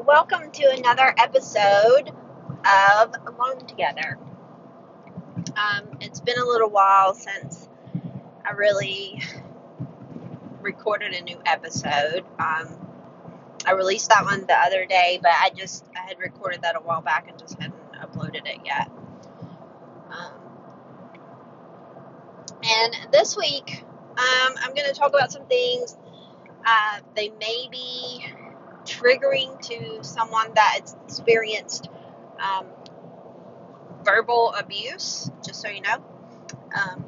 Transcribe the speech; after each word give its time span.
Welcome 0.00 0.50
to 0.52 0.70
another 0.70 1.14
episode 1.18 2.12
of 2.64 3.14
Alone 3.26 3.66
Together. 3.66 4.18
Um, 5.54 5.98
it's 6.00 6.18
been 6.18 6.38
a 6.38 6.44
little 6.46 6.70
while 6.70 7.12
since 7.12 7.68
I 8.42 8.52
really 8.52 9.22
recorded 10.62 11.12
a 11.12 11.20
new 11.22 11.38
episode. 11.44 12.24
Um, 12.38 12.74
I 13.66 13.72
released 13.72 14.08
that 14.08 14.24
one 14.24 14.46
the 14.46 14.54
other 14.54 14.86
day, 14.86 15.18
but 15.22 15.30
I 15.30 15.50
just 15.50 15.84
I 15.94 16.08
had 16.08 16.18
recorded 16.18 16.62
that 16.62 16.74
a 16.74 16.80
while 16.80 17.02
back 17.02 17.28
and 17.28 17.38
just 17.38 17.60
hadn't 17.60 17.92
uploaded 17.92 18.46
it 18.46 18.60
yet. 18.64 18.90
Um, 20.10 20.40
and 22.64 23.12
this 23.12 23.36
week, 23.36 23.84
um, 24.12 24.54
I'm 24.56 24.74
going 24.74 24.88
to 24.90 24.94
talk 24.94 25.12
about 25.14 25.32
some 25.32 25.44
things. 25.48 25.98
Uh, 26.64 27.00
they 27.14 27.28
may 27.28 27.68
be 27.70 28.24
triggering 28.84 29.60
to 29.68 30.02
someone 30.02 30.52
that 30.54 30.80
experienced 31.06 31.88
um, 32.38 32.66
verbal 34.04 34.54
abuse, 34.58 35.30
just 35.44 35.60
so 35.60 35.68
you 35.68 35.80
know. 35.80 36.02
Um, 36.74 37.04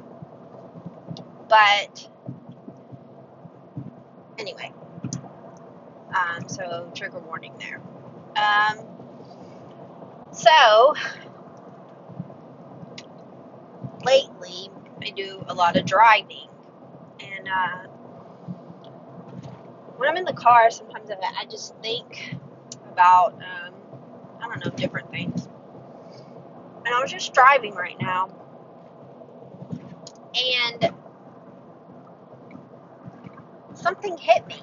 but 1.49 2.07
anyway, 4.37 4.71
um, 6.15 6.47
so 6.47 6.91
trigger 6.95 7.19
warning 7.19 7.53
there. 7.59 7.81
Um, 8.35 8.85
so 10.31 10.93
lately, 14.05 14.69
I 15.01 15.09
do 15.11 15.43
a 15.47 15.53
lot 15.53 15.75
of 15.77 15.85
driving, 15.85 16.47
and 17.19 17.47
uh, 17.47 17.87
when 20.05 20.11
I'm 20.11 20.17
in 20.17 20.25
the 20.25 20.39
car, 20.39 20.69
sometimes 20.69 21.09
I, 21.09 21.15
I 21.41 21.45
just 21.45 21.75
think 21.77 22.35
about, 22.91 23.33
um, 23.33 23.73
I 24.39 24.47
don't 24.47 24.63
know, 24.63 24.71
different 24.71 25.09
things. 25.09 25.47
And 26.85 26.93
I 26.93 27.01
was 27.01 27.11
just 27.11 27.33
driving 27.33 27.73
right 27.73 27.99
now, 27.99 28.29
and 30.35 30.93
something 33.73 34.15
hit 34.17 34.45
me. 34.45 34.61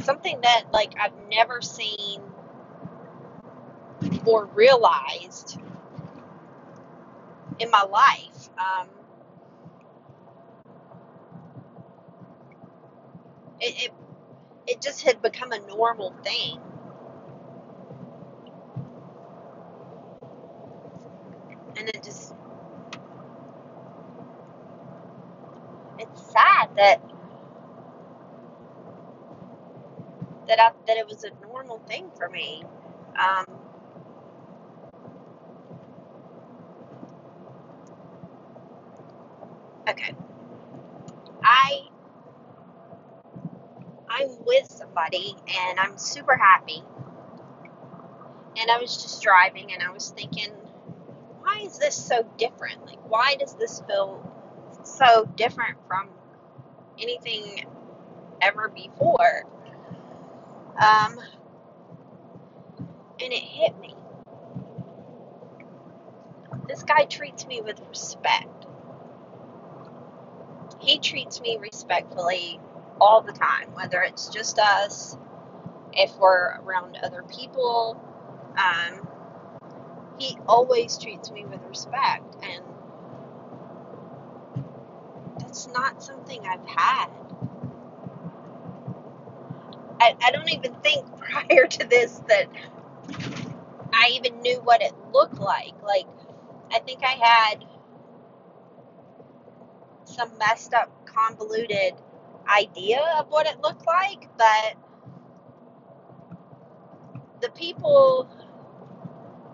Something 0.00 0.38
that, 0.42 0.64
like, 0.70 0.92
I've 1.00 1.14
never 1.30 1.62
seen 1.62 2.20
or 4.26 4.44
realized 4.54 5.58
in 7.58 7.70
my 7.70 7.84
life. 7.84 8.50
Um, 8.58 8.88
it, 13.60 13.84
it 13.84 13.92
it 14.66 14.80
just 14.82 15.02
had 15.02 15.22
become 15.22 15.52
a 15.52 15.60
normal 15.60 16.14
thing. 16.24 16.60
And 21.76 21.88
it 21.88 22.02
just 22.04 22.34
it's 25.98 26.22
sad 26.32 26.70
that 26.76 27.00
that 30.48 30.60
I, 30.60 30.70
that 30.86 30.96
it 30.96 31.06
was 31.08 31.24
a 31.24 31.30
normal 31.46 31.80
thing 31.88 32.10
for 32.16 32.28
me. 32.28 32.64
Um, 33.20 33.46
okay, 39.88 40.14
I 41.44 41.88
I'm 44.22 44.44
with 44.44 44.70
somebody 44.70 45.34
and 45.68 45.80
I'm 45.80 45.98
super 45.98 46.36
happy. 46.36 46.82
And 48.56 48.70
I 48.70 48.78
was 48.78 49.02
just 49.02 49.22
driving 49.22 49.72
and 49.72 49.82
I 49.82 49.90
was 49.90 50.10
thinking, 50.10 50.50
why 51.40 51.62
is 51.64 51.78
this 51.78 51.94
so 51.94 52.26
different? 52.36 52.84
Like, 52.86 52.98
why 53.10 53.36
does 53.36 53.54
this 53.54 53.82
feel 53.86 54.22
so 54.84 55.26
different 55.36 55.78
from 55.88 56.08
anything 57.00 57.66
ever 58.40 58.68
before? 58.68 59.44
Um, 60.80 61.18
and 63.20 63.32
it 63.32 63.42
hit 63.42 63.78
me. 63.80 63.94
This 66.68 66.82
guy 66.82 67.04
treats 67.04 67.46
me 67.46 67.60
with 67.60 67.80
respect. 67.88 68.66
He 70.80 70.98
treats 70.98 71.40
me 71.40 71.58
respectfully 71.60 72.60
all 73.02 73.20
the 73.20 73.32
time, 73.32 73.66
whether 73.74 74.00
it's 74.00 74.28
just 74.28 74.60
us, 74.60 75.18
if 75.92 76.16
we're 76.18 76.54
around 76.60 76.96
other 77.02 77.24
people. 77.24 78.00
Um, 78.56 79.08
he 80.18 80.38
always 80.46 80.96
treats 80.98 81.32
me 81.32 81.44
with 81.44 81.60
respect, 81.68 82.36
and 82.44 82.62
that's 85.40 85.66
not 85.66 86.00
something 86.00 86.46
I've 86.46 86.64
had. 86.64 87.08
I, 90.00 90.14
I 90.22 90.30
don't 90.30 90.52
even 90.52 90.74
think 90.74 91.04
prior 91.18 91.66
to 91.66 91.86
this 91.88 92.22
that 92.28 92.46
I 93.92 94.12
even 94.14 94.42
knew 94.42 94.60
what 94.62 94.80
it 94.80 94.92
looked 95.12 95.40
like. 95.40 95.74
Like, 95.82 96.06
I 96.70 96.78
think 96.78 97.00
I 97.02 97.18
had 97.20 97.64
some 100.04 100.38
messed 100.38 100.72
up, 100.72 100.88
convoluted 101.04 101.94
idea 102.48 103.00
of 103.18 103.28
what 103.28 103.46
it 103.46 103.60
looked 103.62 103.86
like, 103.86 104.28
but 104.36 104.74
the 107.40 107.50
people 107.50 108.28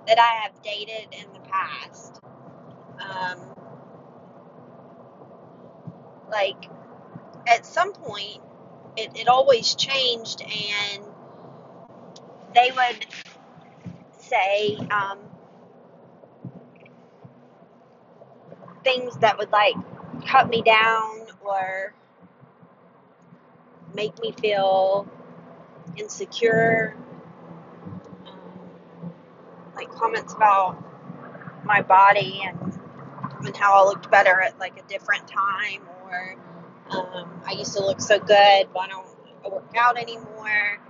that 0.07 0.19
I 0.19 0.43
have 0.43 0.63
dated 0.63 1.09
in 1.13 1.33
the 1.33 1.41
past, 1.41 2.21
um, 3.01 3.39
like 6.31 6.69
at 7.47 7.65
some 7.67 7.93
point, 7.93 8.43
it, 8.97 9.11
it 9.17 9.29
always 9.29 9.75
changed, 9.75 10.43
and 10.43 11.05
they 12.55 12.71
would 12.71 13.07
say 14.19 14.77
um, 14.91 15.19
things 18.85 19.17
that 19.19 19.39
would 19.39 19.51
like 19.51 19.75
cut 20.27 20.49
me 20.49 20.63
down 20.63 21.27
or 21.41 21.95
make 23.95 24.19
me 24.21 24.33
feel 24.33 25.09
insecure. 25.97 26.97
Um, 28.27 29.13
like 29.75 29.91
comments 29.91 30.33
about 30.35 30.83
my 31.65 31.83
body 31.83 32.43
and 32.45 32.59
and 33.47 33.57
how 33.57 33.83
I 33.83 33.89
looked 33.89 34.11
better 34.11 34.41
at 34.41 34.59
like 34.59 34.79
a 34.79 34.89
different 34.89 35.29
time, 35.29 35.83
or 36.05 36.37
um, 36.91 37.43
I 37.47 37.53
used 37.53 37.75
to 37.77 37.85
look 37.85 38.01
so 38.01 38.19
good, 38.19 38.33
I 38.79 38.87
don't 38.89 39.07
I 39.45 39.49
work 39.49 39.75
out 39.77 39.97
anymore, 39.99 40.81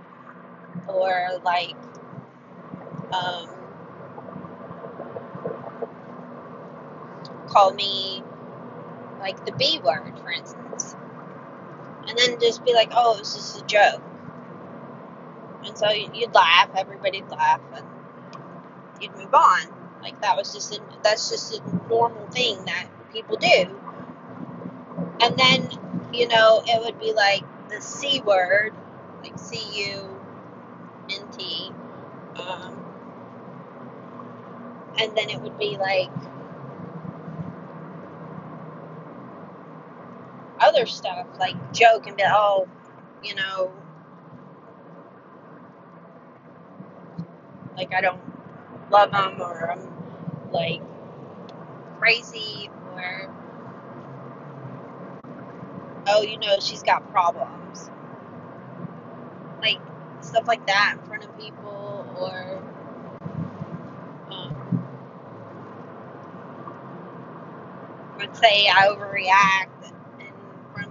or 0.87 1.39
like 1.43 1.75
um, 3.13 3.49
call 7.47 7.73
me 7.73 8.23
like 9.19 9.45
the 9.45 9.51
B 9.51 9.79
word, 9.83 10.13
for 10.23 10.31
instance 10.31 10.95
and 12.09 12.17
then 12.17 12.39
just 12.39 12.65
be 12.65 12.73
like, 12.73 12.91
oh, 12.95 13.15
it 13.15 13.19
was 13.19 13.35
just 13.35 13.61
a 13.61 13.65
joke. 13.65 14.01
And 15.63 15.77
so 15.77 15.89
you'd 15.91 16.33
laugh, 16.33 16.69
everybody'd 16.75 17.29
laugh, 17.29 17.61
and 17.75 17.85
you'd 18.99 19.15
move 19.15 19.33
on. 19.33 19.67
Like 20.01 20.19
that 20.21 20.35
was 20.35 20.53
just 20.53 20.73
a, 20.73 20.81
that's 21.03 21.29
just 21.29 21.53
a 21.53 21.87
normal 21.87 22.27
thing 22.27 22.65
that 22.65 22.87
people 23.13 23.37
do. 23.37 23.79
And 25.21 25.37
then, 25.37 25.69
you 26.13 26.27
know, 26.27 26.63
it 26.65 26.83
would 26.83 26.99
be 26.99 27.13
like 27.13 27.43
the 27.69 27.81
C 27.81 28.21
word, 28.21 28.73
like 29.21 29.37
C 29.37 29.91
U 29.91 30.19
N 31.09 31.27
T. 31.37 31.71
Um, 32.35 32.85
and 34.99 35.15
then 35.15 35.29
it 35.29 35.41
would 35.41 35.57
be 35.59 35.77
like 35.77 36.09
other 40.69 40.85
stuff, 40.85 41.25
like 41.39 41.55
joke 41.73 42.05
and 42.05 42.15
be 42.15 42.23
like, 42.23 42.31
oh, 42.35 42.67
you 43.23 43.33
know, 43.33 43.71
like 47.75 47.93
I 47.93 48.01
don't 48.01 48.21
love 48.91 49.11
them 49.11 49.41
or 49.41 49.71
I'm 49.71 50.51
like 50.51 50.81
crazy 51.97 52.69
or 52.93 53.29
oh, 56.07 56.21
you 56.21 56.37
know, 56.37 56.57
she's 56.59 56.83
got 56.83 57.09
problems. 57.11 57.89
Like 59.61 59.79
stuff 60.21 60.47
like 60.47 60.65
that 60.67 60.97
in 60.99 61.07
front 61.07 61.25
of 61.25 61.37
people 61.37 62.05
or 62.19 62.61
um, 64.29 64.85
would 68.19 68.35
say 68.35 68.67
I 68.67 68.87
overreact 68.87 69.69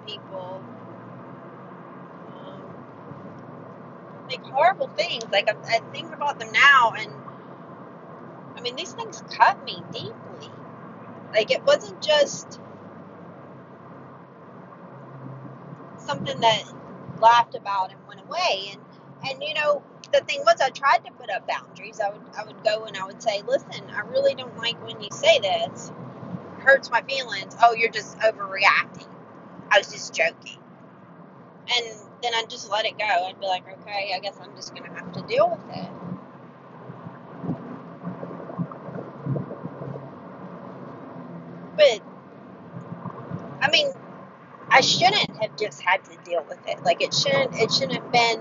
people. 0.09 0.63
Um, 2.39 2.63
like 4.43 4.53
horrible 4.53 4.89
things. 4.89 5.25
Like 5.33 5.49
I, 5.49 5.77
I 5.77 5.81
think 5.93 6.15
about 6.15 6.39
them 6.39 6.53
now, 6.53 6.93
and 6.97 7.13
I 8.57 8.61
mean 8.61 8.77
these 8.77 8.93
things 8.93 9.23
cut 9.31 9.63
me 9.65 9.83
deeply. 9.93 10.51
Like 11.33 11.51
it 11.51 11.65
wasn't 11.65 12.01
just 12.03 12.61
something 15.99 16.41
that 16.41 16.63
laughed 17.21 17.55
about 17.55 17.93
and 17.93 18.01
went 18.09 18.21
away. 18.23 18.73
And 18.73 18.81
and 19.31 19.43
you 19.43 19.55
know 19.55 19.83
the 20.13 20.21
thing 20.21 20.41
was 20.47 20.61
I 20.61 20.71
tried 20.71 21.05
to 21.07 21.13
put 21.13 21.31
up 21.31 21.47
boundaries. 21.47 22.01
I 22.01 22.11
would 22.11 22.23
I 22.39 22.45
would 22.45 22.63
go 22.65 22.85
and 22.85 22.97
I 22.97 23.05
would 23.07 23.23
say, 23.23 23.43
listen, 23.47 23.85
I 23.95 24.01
really 24.01 24.35
don't 24.35 24.57
like 24.57 24.83
when 24.87 25.01
you 25.01 25.09
say 25.13 25.39
this. 25.41 25.91
It 26.59 26.63
hurts 26.63 26.91
my 26.91 27.03
feelings. 27.03 27.57
Oh, 27.63 27.75
you're 27.75 27.91
just 27.91 28.19
overreacting. 28.19 29.09
I 29.71 29.79
was 29.79 29.93
just 29.93 30.15
joking. 30.15 30.59
And 31.77 32.08
then 32.23 32.35
I'd 32.35 32.51
just 32.51 32.71
let 32.71 32.85
it 32.87 32.99
go. 32.99 33.05
I'd 33.05 33.41
be 33.41 33.47
like, 33.47 33.65
okay, 33.81 34.13
I 34.15 34.21
guess 34.21 34.39
I'm 34.43 34.55
just 34.57 34.75
gonna 34.75 34.93
have 34.95 35.13
to 35.13 35.23
deal 35.23 35.51
with 35.51 35.77
it. 35.77 35.91
But 41.77 42.01
I 43.63 43.71
mean, 43.71 43.89
I 44.71 44.81
shouldn't 44.81 45.37
have 45.43 45.57
just 45.57 45.81
had 45.81 46.05
to 46.05 46.17
deal 46.25 46.45
with 46.49 46.59
it. 46.67 46.83
Like 46.85 47.03
it 47.03 47.15
shouldn't 47.15 47.55
it 47.55 47.73
shouldn't 47.73 47.95
have 48.03 48.13
been 48.13 48.41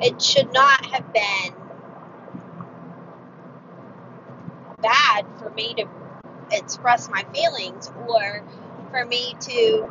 it 0.00 0.20
should 0.20 0.52
not 0.52 0.84
have 0.86 1.12
been 1.12 1.54
bad 4.82 5.26
for 5.38 5.50
me 5.50 5.74
to 5.74 5.86
express 6.52 7.08
my 7.10 7.24
feelings 7.34 7.90
or 8.08 8.42
for 8.96 9.04
me 9.04 9.36
to 9.40 9.88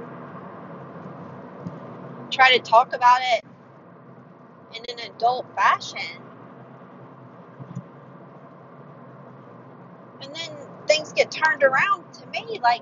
try 2.32 2.58
to 2.58 2.60
talk 2.60 2.94
about 2.94 3.20
it 3.22 3.46
in 4.76 4.84
an 4.90 5.12
adult 5.12 5.46
fashion. 5.56 6.22
And 10.22 10.34
then 10.36 10.52
things 10.88 11.14
get 11.14 11.30
turned 11.30 11.64
around 11.64 12.12
to 12.14 12.28
me 12.28 12.60
like 12.64 12.82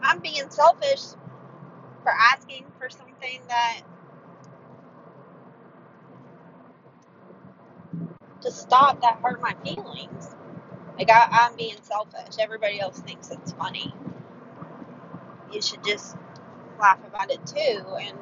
I'm 0.00 0.20
being 0.20 0.48
selfish 0.48 1.02
for 2.04 2.12
asking 2.32 2.66
for 2.78 2.88
something 2.88 3.40
that 3.48 3.80
to 8.42 8.50
stop 8.52 9.00
that 9.02 9.18
hurt 9.22 9.42
my 9.42 9.54
feelings. 9.64 10.36
Like 10.96 11.10
I, 11.10 11.26
I'm 11.30 11.56
being 11.56 11.76
selfish. 11.82 12.36
Everybody 12.38 12.80
else 12.80 13.00
thinks 13.00 13.30
it's 13.30 13.52
funny. 13.52 13.92
You 15.52 15.62
should 15.62 15.84
just 15.84 16.16
laugh 16.80 16.98
about 17.06 17.30
it 17.30 17.44
too. 17.46 17.84
And 18.00 18.18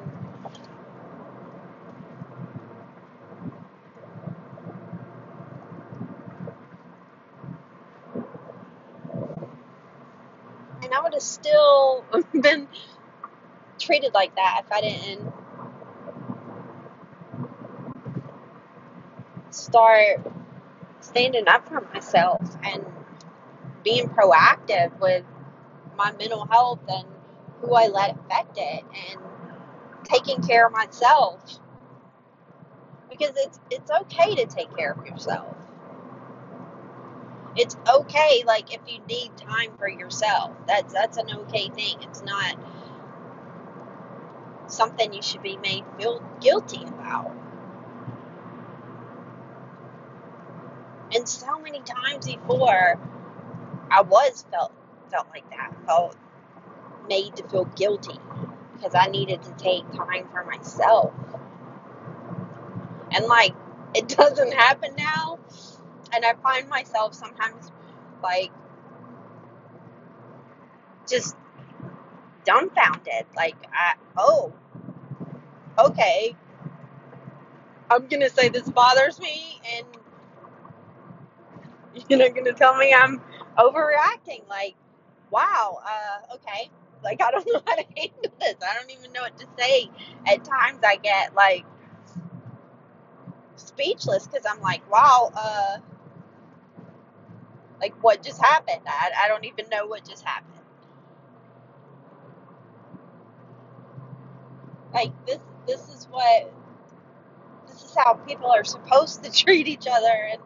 and 10.83 10.93
I 10.93 11.01
would 11.01 11.13
have 11.13 11.21
still 11.21 12.05
been 12.41 12.67
treated 13.79 14.13
like 14.13 14.35
that 14.35 14.63
if 14.65 14.71
I 14.71 14.81
didn't 14.81 15.33
start 19.51 20.21
standing 21.01 21.47
up 21.47 21.67
for 21.67 21.81
myself 21.93 22.41
and 22.63 22.85
being 23.83 24.07
proactive 24.09 24.97
with 24.99 25.23
my 25.97 26.11
mental 26.13 26.45
health 26.45 26.79
and 26.89 27.05
who 27.61 27.73
I 27.73 27.87
let 27.87 28.17
affect 28.17 28.57
it 28.57 28.83
and 29.11 29.21
taking 30.03 30.41
care 30.41 30.67
of 30.67 30.73
myself 30.73 31.41
because 33.09 33.31
it's 33.35 33.59
it's 33.69 33.91
okay 33.91 34.35
to 34.35 34.45
take 34.45 34.75
care 34.75 34.93
of 34.93 35.05
yourself. 35.05 35.55
It's 37.55 37.75
okay 37.87 38.43
like 38.45 38.73
if 38.73 38.81
you 38.87 38.99
need 39.07 39.31
time 39.37 39.71
for 39.77 39.89
yourself. 39.89 40.51
That's 40.67 40.93
that's 40.93 41.17
an 41.17 41.27
okay 41.41 41.69
thing. 41.69 41.97
It's 42.01 42.23
not 42.23 42.55
something 44.67 45.13
you 45.13 45.21
should 45.21 45.41
be 45.41 45.57
made 45.57 45.83
feel 45.97 46.23
guilty 46.39 46.83
about. 46.83 47.31
And 51.13 51.27
so 51.27 51.59
many 51.59 51.81
times 51.81 52.27
before 52.27 52.99
I 53.91 54.01
was 54.01 54.45
felt 54.51 54.71
felt 55.11 55.27
like 55.33 55.49
that. 55.49 55.73
Felt 55.87 56.15
made 57.09 57.35
to 57.37 57.43
feel 57.49 57.65
guilty 57.65 58.19
because 58.73 58.95
I 58.95 59.07
needed 59.07 59.43
to 59.43 59.51
take 59.53 59.91
time 59.93 60.29
for 60.31 60.45
myself. 60.45 61.13
And 63.11 63.25
like 63.25 63.55
it 63.95 64.07
doesn't 64.17 64.53
happen 64.53 64.95
now. 64.97 65.39
And 66.13 66.25
I 66.25 66.33
find 66.43 66.69
myself 66.69 67.13
sometimes 67.15 67.71
like 68.23 68.51
just 71.09 71.35
dumbfounded. 72.45 73.25
Like, 73.35 73.55
I, 73.73 73.95
oh, 74.17 74.53
okay. 75.77 76.35
I'm 77.91 78.07
going 78.07 78.21
to 78.21 78.29
say 78.29 78.49
this 78.49 78.69
bothers 78.69 79.19
me, 79.19 79.59
and 79.75 79.87
you're 82.09 82.19
not 82.19 82.33
going 82.33 82.45
to 82.45 82.53
tell 82.53 82.77
me 82.77 82.93
I'm 82.93 83.21
overreacting. 83.57 84.47
Like, 84.49 84.75
wow, 85.31 85.79
uh, 85.85 86.35
okay. 86.35 86.69
Like, 87.03 87.21
I 87.21 87.31
don't 87.31 87.47
know 87.53 87.61
how 87.65 87.75
to 87.75 87.85
handle 87.97 88.33
this. 88.39 88.55
I 88.61 88.75
don't 88.79 88.91
even 88.91 89.11
know 89.13 89.21
what 89.21 89.37
to 89.39 89.47
say. 89.57 89.89
At 90.27 90.43
times, 90.43 90.79
I 90.85 90.97
get 90.97 91.35
like 91.35 91.65
speechless 93.55 94.27
because 94.27 94.45
I'm 94.49 94.61
like, 94.61 94.89
wow, 94.91 95.31
uh, 95.35 95.77
like 97.81 97.93
what 98.03 98.23
just 98.23 98.41
happened? 98.43 98.81
I, 98.87 99.11
I 99.25 99.27
don't 99.27 99.45
even 99.45 99.65
know 99.71 99.87
what 99.87 100.07
just 100.07 100.23
happened. 100.23 100.53
Like 104.93 105.11
this, 105.25 105.39
this 105.67 105.81
is 105.89 106.07
what, 106.09 106.51
this 107.67 107.83
is 107.83 107.95
how 107.95 108.15
people 108.15 108.51
are 108.51 108.63
supposed 108.63 109.23
to 109.23 109.31
treat 109.45 109.67
each 109.67 109.87
other, 109.87 110.29
and 110.31 110.41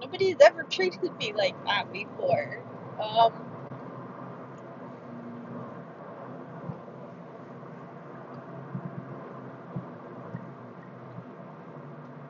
nobody's 0.00 0.36
ever 0.40 0.64
treated 0.64 1.16
me 1.18 1.32
like 1.34 1.54
that 1.64 1.92
before. 1.92 2.62
Um, 3.00 3.32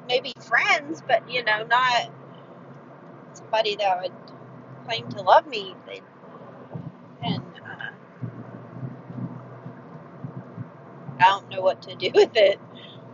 maybe 0.08 0.32
friends, 0.40 1.02
but 1.06 1.30
you 1.30 1.44
know, 1.44 1.64
not 1.64 2.10
somebody 3.34 3.76
that 3.76 4.02
would 4.02 4.12
claim 4.86 5.08
to 5.10 5.22
love 5.22 5.46
me. 5.46 5.74
And 7.22 7.42
uh, 7.64 7.90
I 11.20 11.24
don't 11.24 11.48
know 11.50 11.60
what 11.60 11.82
to 11.82 11.94
do 11.94 12.10
with 12.14 12.36
it. 12.36 12.58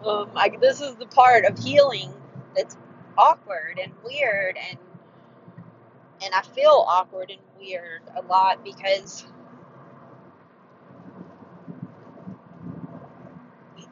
Um, 0.05 0.31
this 0.61 0.81
is 0.81 0.97
the 0.97 1.07
part 1.07 1.45
of 1.47 1.59
healing 1.59 2.13
that's 2.55 2.77
awkward 3.17 3.81
and 3.83 3.93
weird, 4.05 4.57
and 4.71 4.79
and 6.23 6.35
I 6.35 6.43
feel 6.43 6.85
awkward 6.89 7.31
and 7.31 7.41
weird 7.59 8.03
a 8.17 8.23
lot 8.23 8.63
because 8.65 9.25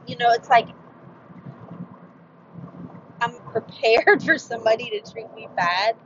you 0.07 0.17
know 0.17 0.31
it's 0.33 0.51
like 0.51 0.69
prepared 3.53 4.23
for 4.23 4.39
somebody 4.39 4.91
to 4.91 5.13
treat 5.13 5.33
me 5.35 5.49
bad, 5.57 5.97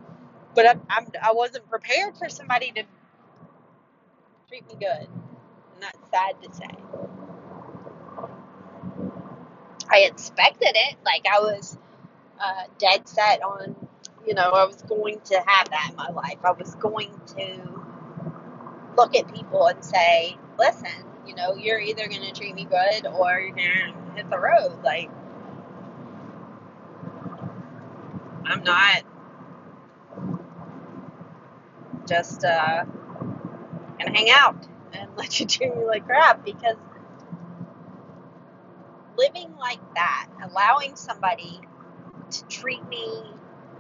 but 0.55 0.69
I'm, 0.69 0.83
I'm 0.91 1.07
I 1.23 1.33
wasn't 1.33 1.69
prepared 1.71 2.17
for 2.19 2.29
somebody 2.29 2.73
to 2.73 2.83
treat 4.49 4.67
me 4.69 4.75
good. 4.79 5.09
And 5.09 5.83
that's 5.83 5.99
sad 6.11 6.43
to 6.43 6.55
say. 6.55 6.69
I 9.91 10.01
expected 10.01 10.73
it. 10.75 10.97
Like 11.05 11.27
I 11.33 11.41
was 11.41 11.79
uh, 12.41 12.65
dead 12.79 13.09
set 13.09 13.43
on, 13.43 13.77
you 14.27 14.35
know, 14.35 14.51
I 14.51 14.65
was 14.67 14.83
going 14.83 15.21
to 15.27 15.35
have 15.47 15.71
that 15.71 15.89
in 15.91 15.97
my 15.97 16.11
life. 16.11 16.39
I 16.45 16.53
was 16.53 16.75
going 16.77 17.13
to 17.39 17.85
look 18.97 19.15
at 19.17 19.33
people 19.33 19.67
and 19.67 19.85
say, 19.85 20.37
listen, 20.59 21.05
you 21.27 21.35
know, 21.35 21.55
you're 21.55 21.81
either 21.81 22.09
going 22.09 22.23
to 22.23 22.33
treat 22.33 22.55
me 22.55 22.65
good 22.65 23.07
or 23.07 23.41
you're 23.41 23.55
going 23.57 23.95
to 23.95 24.13
hit 24.17 24.31
the 24.31 24.39
road. 24.39 24.83
Like, 24.85 25.11
I'm 28.47 28.63
not 28.63 29.03
just 32.09 32.45
uh, 32.45 32.85
to 34.01 34.11
hang 34.11 34.31
out 34.31 34.67
and 34.93 35.11
let 35.17 35.39
you 35.41 35.47
treat 35.47 35.75
me 35.77 35.85
like 35.85 36.07
crap 36.07 36.45
because 36.45 36.77
living 39.17 39.55
like 39.59 39.81
that, 39.95 40.29
allowing 40.45 40.97
somebody 40.97 41.61
to 42.31 42.45
treat 42.47 42.87
me 42.89 43.23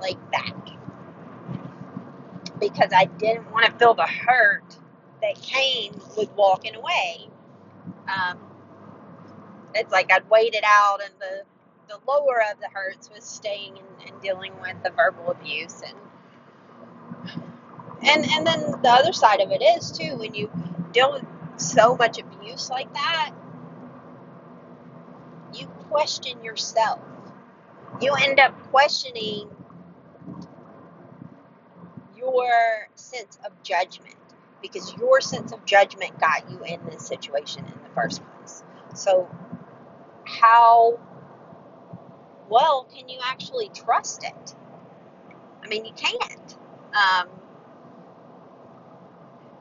like 0.01 0.19
that. 0.33 0.53
Because 2.59 2.91
I 2.95 3.05
didn't 3.05 3.51
want 3.53 3.67
to 3.67 3.73
feel 3.73 3.95
the 3.95 4.07
hurt 4.07 4.77
that 5.23 5.41
came 5.43 5.93
with 6.17 6.31
walking 6.37 6.75
away. 6.75 7.29
Um, 8.09 8.39
it's 9.75 9.93
like 9.93 10.11
I'd 10.13 10.29
waited 10.31 10.65
out, 10.65 11.01
and 11.05 11.13
the 11.21 11.43
the 11.89 12.01
lower 12.09 12.43
of 12.51 12.59
the 12.61 12.69
hurts 12.73 13.11
was 13.15 13.25
staying 13.25 13.79
and 13.79 13.87
dealing 14.26 14.52
with 14.61 14.83
the 14.83 14.90
verbal 14.90 15.30
abuse, 15.30 15.83
and 15.87 15.97
and 18.02 18.26
and 18.30 18.47
then 18.47 18.83
the 18.83 18.90
other 18.90 19.12
side 19.12 19.40
of 19.40 19.50
it 19.52 19.62
is 19.62 19.92
too 19.92 20.16
when 20.16 20.35
you 20.35 20.50
deal 20.92 21.12
with 21.12 21.25
so 21.56 21.97
much 21.97 22.18
abuse 22.18 22.68
like 22.71 22.92
that, 22.92 23.30
you 25.54 25.66
question 25.90 26.42
yourself. 26.42 27.00
You 28.00 28.12
end 28.14 28.40
up 28.40 28.52
questioning 28.71 29.49
your 32.16 32.88
sense 32.95 33.38
of 33.45 33.52
judgment 33.62 34.16
because 34.61 34.95
your 34.97 35.21
sense 35.21 35.52
of 35.52 35.64
judgment 35.64 36.18
got 36.18 36.50
you 36.50 36.59
in 36.64 36.80
this 36.90 37.06
situation 37.06 37.64
in 37.64 37.73
the 37.85 37.95
first 37.95 38.21
place. 38.25 38.64
So, 38.95 39.28
how 40.25 40.99
well 42.49 42.87
can 42.95 43.09
you 43.09 43.19
actually 43.25 43.71
trust 43.71 44.25
it? 44.25 44.55
I 45.62 45.69
mean, 45.69 45.85
you 45.85 45.93
can't. 45.97 46.57
Um, 46.95 47.29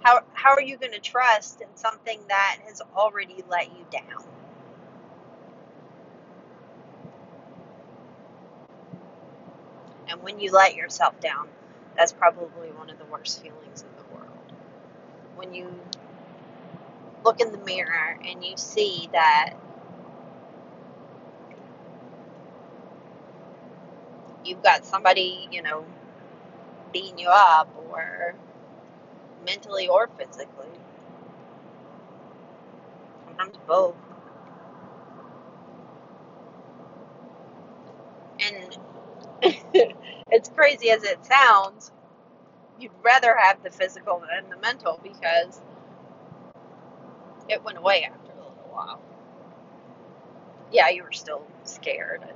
how, 0.03 0.21
how 0.33 0.51
are 0.51 0.61
you 0.61 0.77
going 0.77 0.93
to 0.93 0.99
trust 0.99 1.61
in 1.61 1.67
something 1.75 2.19
that 2.29 2.59
has 2.67 2.81
already 2.95 3.43
let 3.49 3.69
you 3.69 3.85
down? 3.91 4.23
And 10.09 10.21
when 10.23 10.39
you 10.39 10.51
let 10.51 10.75
yourself 10.75 11.19
down, 11.19 11.47
that's 11.97 12.13
probably 12.13 12.69
one 12.71 12.89
of 12.89 12.99
the 12.99 13.05
worst 13.05 13.41
feelings 13.41 13.83
in 13.83 13.89
the 13.97 14.15
world. 14.15 14.53
When 15.35 15.53
you 15.53 15.69
look 17.23 17.41
in 17.41 17.51
the 17.51 17.57
mirror 17.59 18.17
and 18.25 18.43
you 18.43 18.57
see 18.57 19.09
that 19.13 19.53
you've 24.45 24.63
got 24.63 24.85
somebody, 24.85 25.47
you 25.51 25.61
know, 25.61 25.85
beating 26.93 27.17
you 27.19 27.29
up 27.29 27.69
or 27.89 28.35
mentally 29.45 29.87
or 29.87 30.09
physically. 30.17 30.67
Sometimes 33.25 33.57
both. 33.67 33.95
And 38.39 38.77
it's 40.31 40.49
crazy 40.49 40.89
as 40.89 41.03
it 41.03 41.25
sounds, 41.25 41.91
you'd 42.79 42.91
rather 43.03 43.35
have 43.37 43.63
the 43.63 43.71
physical 43.71 44.21
than 44.21 44.49
the 44.49 44.57
mental 44.57 44.99
because 45.03 45.61
it 47.49 47.63
went 47.63 47.77
away 47.77 48.03
after 48.03 48.31
a 48.31 48.35
little 48.35 48.69
while. 48.71 49.01
Yeah, 50.71 50.89
you 50.89 51.03
were 51.03 51.11
still 51.11 51.45
scared. 51.63 52.21
And, 52.21 52.31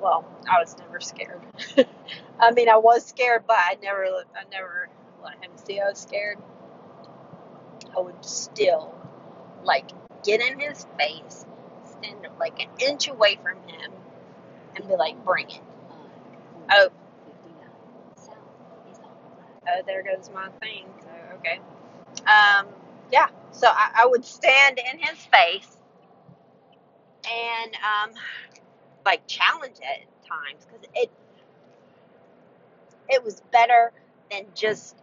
well, 0.00 0.24
I 0.50 0.60
was 0.60 0.76
never 0.78 1.00
scared. 1.00 1.40
I 2.40 2.50
mean, 2.52 2.68
I 2.68 2.76
was 2.76 3.04
scared, 3.04 3.44
but 3.46 3.56
I 3.58 3.76
never, 3.82 4.04
I 4.06 4.44
never 4.52 4.88
let 5.22 5.34
him 5.42 5.50
see 5.56 5.80
I 5.80 5.88
was 5.88 5.98
scared. 5.98 6.38
I 7.96 8.00
would 8.00 8.24
still 8.24 8.94
like 9.62 9.90
get 10.24 10.40
in 10.40 10.58
his 10.58 10.86
face, 10.98 11.46
stand 11.84 12.26
like 12.38 12.60
an 12.60 12.68
inch 12.80 13.08
away 13.08 13.38
from 13.42 13.56
him, 13.68 13.92
and 14.76 14.88
be 14.88 14.96
like, 14.96 15.22
"Bring 15.24 15.48
it." 15.50 15.60
Oh, 16.70 16.88
oh, 19.68 19.82
there 19.86 20.02
goes 20.02 20.30
my 20.34 20.48
thing. 20.60 20.86
So 21.00 21.08
okay, 21.38 21.60
um, 22.26 22.66
yeah. 23.12 23.28
So 23.52 23.68
I, 23.68 24.02
I 24.02 24.06
would 24.06 24.24
stand 24.24 24.78
in 24.78 24.98
his 24.98 25.18
face 25.26 25.76
and 27.26 27.74
um, 27.76 28.10
like 29.04 29.26
challenge 29.26 29.76
it 29.78 30.08
at 30.08 30.26
times 30.26 30.66
because 30.66 30.86
it 30.94 31.10
it 33.08 33.22
was 33.24 33.42
better 33.52 33.92
than 34.30 34.46
just 34.54 34.96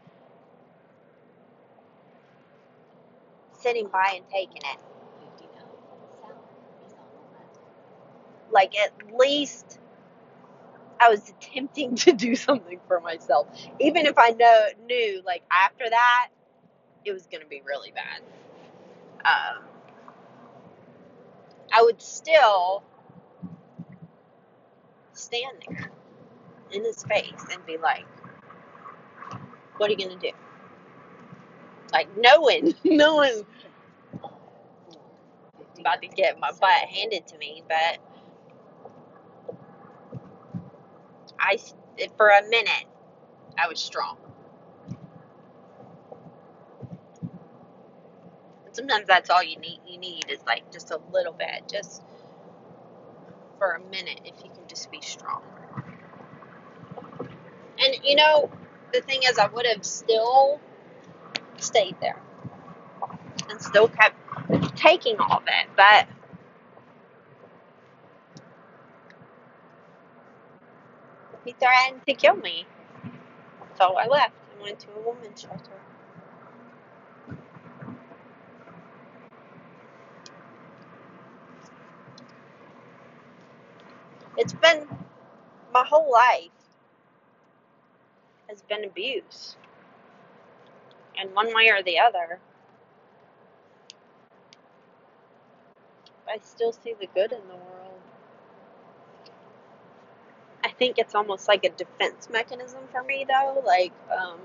sitting 3.53 3.88
by 3.88 4.13
and 4.15 4.25
taking 4.29 4.58
it. 4.58 4.79
Like 8.51 8.75
at 8.77 8.91
least 9.17 9.79
I 11.00 11.10
was 11.10 11.29
attempting 11.29 11.96
to 11.98 12.13
do 12.13 12.36
something 12.36 12.79
for 12.88 13.00
myself, 13.00 13.48
even 13.79 14.05
if 14.05 14.17
I 14.17 14.31
know 14.31 14.65
knew 14.86 15.22
like 15.25 15.43
after 15.51 15.89
that 15.89 16.29
it 17.05 17.13
was 17.13 17.27
going 17.27 17.41
to 17.41 17.48
be 17.50 17.62
really 17.65 17.91
bad. 17.91 18.22
Um, 19.25 19.63
I 21.74 21.81
would 21.84 22.01
still 22.01 22.84
stand 25.21 25.57
there 25.69 25.91
in 26.71 26.83
his 26.83 27.03
face 27.03 27.45
and 27.51 27.65
be 27.65 27.77
like, 27.77 28.05
"What 29.77 29.89
are 29.89 29.93
you 29.93 29.97
going 29.97 30.19
to 30.19 30.31
do?" 30.31 30.35
Like 31.93 32.09
knowing, 32.17 32.73
knowing 32.83 33.45
about 35.79 36.01
to 36.01 36.07
get 36.07 36.39
my 36.39 36.51
butt 36.51 36.87
handed 36.89 37.27
to 37.27 37.37
me, 37.37 37.63
but 37.67 37.97
I, 41.39 41.57
for 42.17 42.29
a 42.29 42.47
minute, 42.49 42.85
I 43.57 43.67
was 43.67 43.79
strong. 43.79 44.17
And 48.65 48.75
sometimes 48.75 49.07
that's 49.07 49.29
all 49.29 49.43
you 49.43 49.57
need. 49.57 49.79
You 49.87 49.97
need 49.97 50.29
is 50.29 50.39
like 50.45 50.71
just 50.71 50.91
a 50.91 50.99
little 51.11 51.33
bit, 51.33 51.63
just 51.69 52.03
for 53.62 53.74
a 53.74 53.80
minute, 53.91 54.22
if 54.25 54.34
you 54.44 54.50
can 54.50 54.68
just 54.68 54.89
be 54.89 55.00
strong. 55.01 55.44
And 57.77 57.96
you 58.03 58.15
know, 58.15 58.50
the 58.91 59.01
thing 59.01 59.20
is, 59.24 59.38
I 59.38 59.46
would 59.46 59.68
have 59.68 59.86
still 59.86 60.60
stayed 61.58 61.96
there 62.01 62.20
and 63.51 63.62
still 63.62 63.88
kept 63.88 64.15
taking 64.75 65.15
all 65.20 65.38
of 65.38 65.44
it, 65.46 65.70
but 65.77 66.08
he 71.46 71.53
threatened 71.53 72.01
to 72.08 72.15
kill 72.15 72.38
me. 72.38 72.65
So 73.77 73.96
I 73.96 74.08
left 74.08 74.34
and 74.53 74.63
went 74.63 74.80
to 74.80 74.88
a 74.98 75.01
woman's 75.01 75.39
shelter. 75.39 75.60
It's 84.38 84.53
been 84.53 84.88
my 85.73 85.85
whole 85.85 86.11
life 86.11 86.50
has 88.50 88.61
been 88.63 88.85
abuse. 88.85 89.55
And 91.19 91.33
one 91.35 91.53
way 91.53 91.69
or 91.69 91.83
the 91.83 92.00
other, 92.00 92.39
I 96.27 96.39
still 96.43 96.73
see 96.73 96.93
the 97.00 97.07
good 97.07 97.31
in 97.31 97.41
the 97.47 97.55
world. 97.55 98.00
I 100.63 100.69
think 100.71 100.97
it's 100.97 101.15
almost 101.15 101.47
like 101.47 101.63
a 101.65 101.69
defense 101.69 102.29
mechanism 102.31 102.81
for 102.91 103.03
me, 103.03 103.25
though. 103.27 103.61
Like, 103.65 103.93
um, 104.15 104.39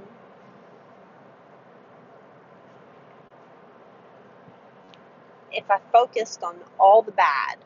if 5.53 5.71
I 5.71 5.79
focused 5.93 6.43
on 6.43 6.57
all 6.79 7.03
the 7.03 7.13
bad 7.13 7.59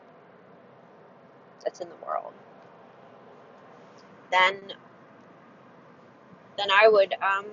that's 1.63 1.81
in 1.81 1.89
the 1.89 2.05
world, 2.05 2.33
then 4.31 4.55
then 6.57 6.69
I 6.71 6.87
would 6.89 7.13
um 7.21 7.45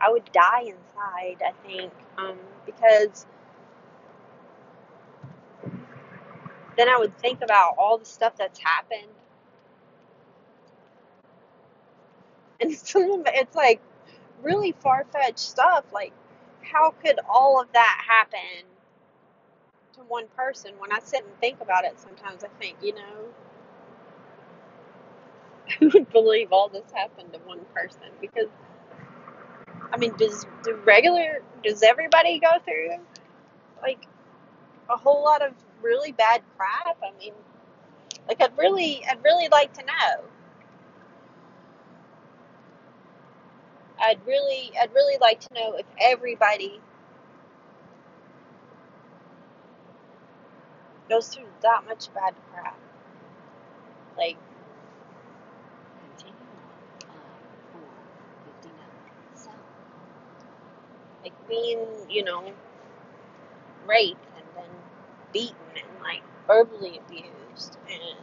I 0.00 0.10
would 0.10 0.30
die 0.32 0.62
inside. 0.62 1.42
I 1.46 1.52
think 1.66 1.92
um 2.18 2.38
because 2.66 3.26
then 6.76 6.88
I 6.88 6.98
would 6.98 7.16
think 7.18 7.42
about 7.42 7.74
all 7.78 7.98
the 7.98 8.04
stuff 8.04 8.36
that's 8.36 8.58
happened, 8.60 9.08
and 12.60 12.72
some 12.74 13.10
of 13.12 13.22
it's 13.26 13.56
like 13.56 13.80
really 14.42 14.72
far 14.72 15.06
fetched 15.12 15.38
stuff. 15.38 15.84
Like, 15.92 16.12
how 16.62 16.92
could 17.04 17.18
all 17.28 17.60
of 17.60 17.68
that 17.74 18.04
happen 18.08 18.64
to 19.94 20.00
one 20.00 20.26
person? 20.36 20.72
When 20.78 20.92
I 20.92 20.98
sit 21.00 21.24
and 21.24 21.40
think 21.40 21.60
about 21.60 21.84
it, 21.84 21.98
sometimes 21.98 22.44
I 22.44 22.48
think, 22.60 22.76
you 22.82 22.94
know, 22.94 23.28
who 25.78 25.90
would 25.94 26.10
believe 26.10 26.52
all 26.52 26.68
this 26.68 26.90
happened 26.92 27.32
to 27.32 27.38
one 27.40 27.60
person? 27.74 28.08
Because 28.20 28.48
I 29.92 29.96
mean, 29.96 30.12
does 30.16 30.46
do 30.64 30.76
regular 30.84 31.42
does 31.62 31.82
everybody 31.82 32.40
go 32.40 32.50
through 32.64 32.98
like 33.82 34.06
a 34.90 34.96
whole 34.96 35.22
lot 35.24 35.42
of 35.42 35.52
really 35.82 36.12
bad 36.12 36.42
crap? 36.56 36.98
I 37.02 37.16
mean, 37.18 37.32
like 38.28 38.42
I'd 38.42 38.56
really 38.58 39.02
I'd 39.08 39.22
really 39.22 39.48
like 39.50 39.72
to 39.74 39.84
know. 39.84 40.24
I'd 44.00 44.18
really 44.26 44.72
I'd 44.80 44.92
really 44.92 45.18
like 45.20 45.40
to 45.40 45.54
know 45.54 45.74
if 45.74 45.86
everybody 46.00 46.80
goes 51.14 51.28
through 51.28 51.46
that 51.62 51.84
much 51.86 52.12
bad 52.12 52.34
crap. 52.50 52.76
Like, 54.18 54.36
Continue 56.00 56.34
on 57.08 57.16
I 57.16 57.72
459 57.72 59.36
south. 59.36 59.54
like 61.22 61.48
being, 61.48 61.86
you 62.10 62.24
know, 62.24 62.52
raped 63.86 64.26
and 64.36 64.46
then 64.56 64.70
beaten 65.32 65.56
and 65.76 66.02
like 66.02 66.22
verbally 66.48 66.98
abused 67.06 67.78
and 67.88 68.18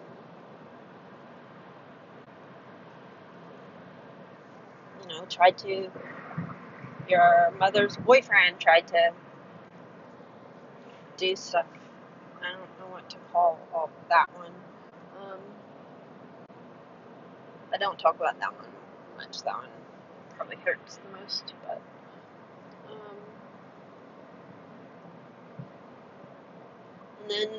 you 5.02 5.08
know 5.08 5.26
tried 5.26 5.58
to 5.58 5.90
your 7.08 7.52
mother's 7.58 7.98
boyfriend 7.98 8.60
tried 8.60 8.88
to 8.88 9.12
do 11.18 11.36
stuff 11.36 11.66
call 13.32 13.60
all 13.74 13.90
that 14.10 14.28
one 14.36 14.52
um, 15.22 15.40
i 17.74 17.78
don't 17.78 18.00
talk 18.00 18.16
about 18.16 18.40
that 18.40 18.54
one 18.56 18.70
much 19.18 19.42
that 19.44 19.56
one 19.56 19.70
probably 20.36 20.58
hurts 20.66 20.98
the 20.98 21.20
most 21.20 21.54
but 21.66 21.82
um, 22.90 23.18
and 27.22 27.32
then 27.32 27.50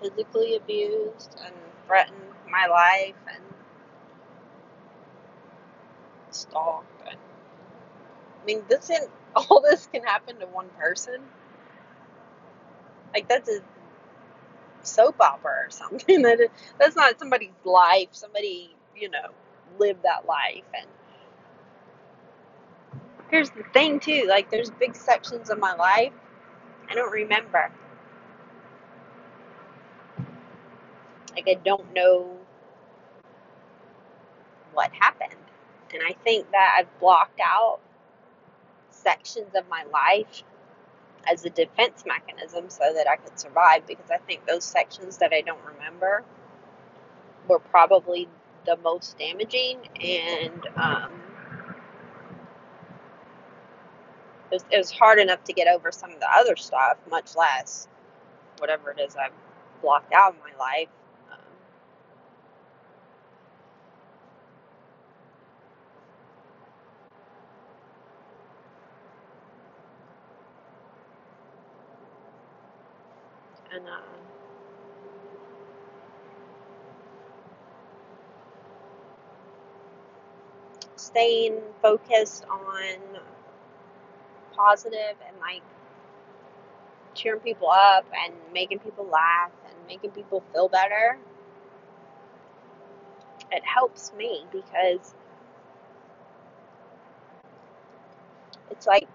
physically 0.00 0.56
abused 0.56 1.36
and 1.44 1.54
threatened 1.86 2.16
my 2.50 2.66
life 2.66 3.14
and 3.34 3.42
stalked 6.30 7.02
and 7.08 7.18
I 8.42 8.46
mean 8.46 8.62
this 8.68 8.90
isn't 8.90 9.10
all 9.36 9.60
this 9.62 9.86
can 9.92 10.02
happen 10.02 10.38
to 10.38 10.46
one 10.46 10.68
person. 10.78 11.20
Like 13.14 13.28
that's 13.28 13.48
a 13.48 13.60
soap 14.88 15.20
opera 15.20 15.66
or 15.66 15.70
something. 15.70 16.22
That 16.24 16.40
is, 16.40 16.50
that's 16.78 16.96
not 16.96 17.18
somebody's 17.18 17.52
life. 17.64 18.08
Somebody, 18.12 18.76
you 18.96 19.10
know, 19.10 19.30
lived 19.78 20.02
that 20.04 20.26
life 20.26 20.64
and 20.74 20.86
here's 23.30 23.50
the 23.50 23.64
thing 23.74 24.00
too, 24.00 24.26
like 24.28 24.50
there's 24.50 24.70
big 24.70 24.96
sections 24.96 25.50
of 25.50 25.58
my 25.58 25.74
life 25.74 26.12
I 26.90 26.94
don't 26.94 27.12
remember. 27.12 27.70
Like 31.34 31.48
I 31.48 31.54
don't 31.64 31.92
know 31.94 32.36
what 34.72 34.92
happened. 34.92 35.34
And 35.92 36.02
I 36.06 36.14
think 36.24 36.50
that 36.52 36.76
I've 36.78 37.00
blocked 37.00 37.40
out 37.44 37.80
sections 38.90 39.54
of 39.54 39.68
my 39.68 39.84
life 39.92 40.42
as 41.30 41.44
a 41.44 41.50
defense 41.50 42.04
mechanism 42.06 42.70
so 42.70 42.92
that 42.94 43.08
I 43.08 43.16
could 43.16 43.38
survive 43.38 43.86
because 43.86 44.10
I 44.10 44.18
think 44.18 44.46
those 44.46 44.64
sections 44.64 45.18
that 45.18 45.32
I 45.32 45.42
don't 45.42 45.64
remember 45.64 46.24
were 47.48 47.60
probably 47.60 48.28
the 48.66 48.76
most 48.78 49.18
damaging 49.18 49.78
and 50.02 50.66
um, 50.76 51.12
it, 54.50 54.54
was, 54.54 54.64
it 54.72 54.78
was 54.78 54.90
hard 54.90 55.18
enough 55.18 55.44
to 55.44 55.52
get 55.52 55.68
over 55.68 55.92
some 55.92 56.12
of 56.12 56.20
the 56.20 56.28
other 56.32 56.56
stuff, 56.56 56.98
much 57.10 57.36
less 57.36 57.88
whatever 58.58 58.90
it 58.92 59.00
is 59.00 59.16
I've 59.16 59.32
blocked 59.82 60.12
out 60.14 60.34
in 60.34 60.40
my 60.40 60.58
life. 60.58 60.88
Um, 61.32 61.38
and 73.76 73.86
uh, 73.88 74.00
staying 81.18 81.60
focused 81.82 82.44
on 82.48 83.20
positive 84.54 85.16
and 85.26 85.36
like 85.40 85.62
cheering 87.14 87.40
people 87.40 87.68
up 87.68 88.06
and 88.24 88.32
making 88.54 88.78
people 88.78 89.04
laugh 89.06 89.50
and 89.66 89.74
making 89.88 90.10
people 90.12 90.44
feel 90.52 90.68
better, 90.68 91.18
it 93.50 93.64
helps 93.64 94.12
me 94.12 94.44
because 94.52 95.12
it's 98.70 98.86
like 98.86 99.08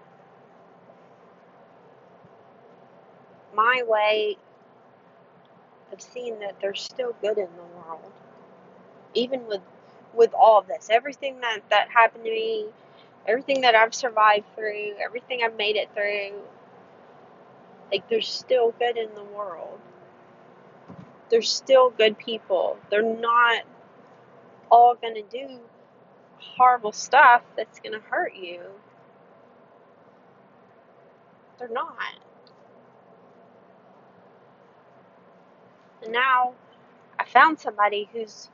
my 3.56 3.82
way 3.86 4.36
of 5.90 6.02
seeing 6.02 6.38
that 6.40 6.54
there's 6.60 6.82
still 6.82 7.16
good 7.22 7.38
in 7.38 7.48
the 7.56 7.62
world, 7.88 8.12
even 9.14 9.46
with 9.46 9.62
with 10.16 10.34
all 10.34 10.58
of 10.58 10.66
this, 10.68 10.88
everything 10.90 11.40
that 11.40 11.60
that 11.70 11.88
happened 11.90 12.24
to 12.24 12.30
me, 12.30 12.66
everything 13.26 13.62
that 13.62 13.74
I've 13.74 13.94
survived 13.94 14.46
through, 14.56 14.94
everything 15.04 15.40
I've 15.44 15.56
made 15.56 15.76
it 15.76 15.90
through. 15.94 16.40
Like 17.92 18.08
there's 18.08 18.28
still 18.28 18.72
good 18.78 18.96
in 18.96 19.14
the 19.14 19.24
world. 19.24 19.80
There's 21.30 21.50
still 21.50 21.90
good 21.90 22.18
people. 22.18 22.78
They're 22.90 23.02
not 23.02 23.62
all 24.70 24.96
gonna 24.96 25.22
do 25.22 25.60
horrible 26.38 26.92
stuff 26.92 27.42
that's 27.56 27.80
gonna 27.80 28.00
hurt 28.10 28.34
you. 28.36 28.60
They're 31.58 31.68
not. 31.68 31.96
And 36.02 36.12
now 36.12 36.54
I 37.18 37.24
found 37.26 37.58
somebody 37.60 38.08
who's 38.12 38.50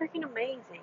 freaking 0.00 0.24
amazing. 0.24 0.82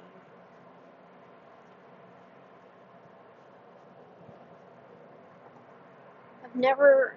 I've 6.44 6.56
never 6.56 7.16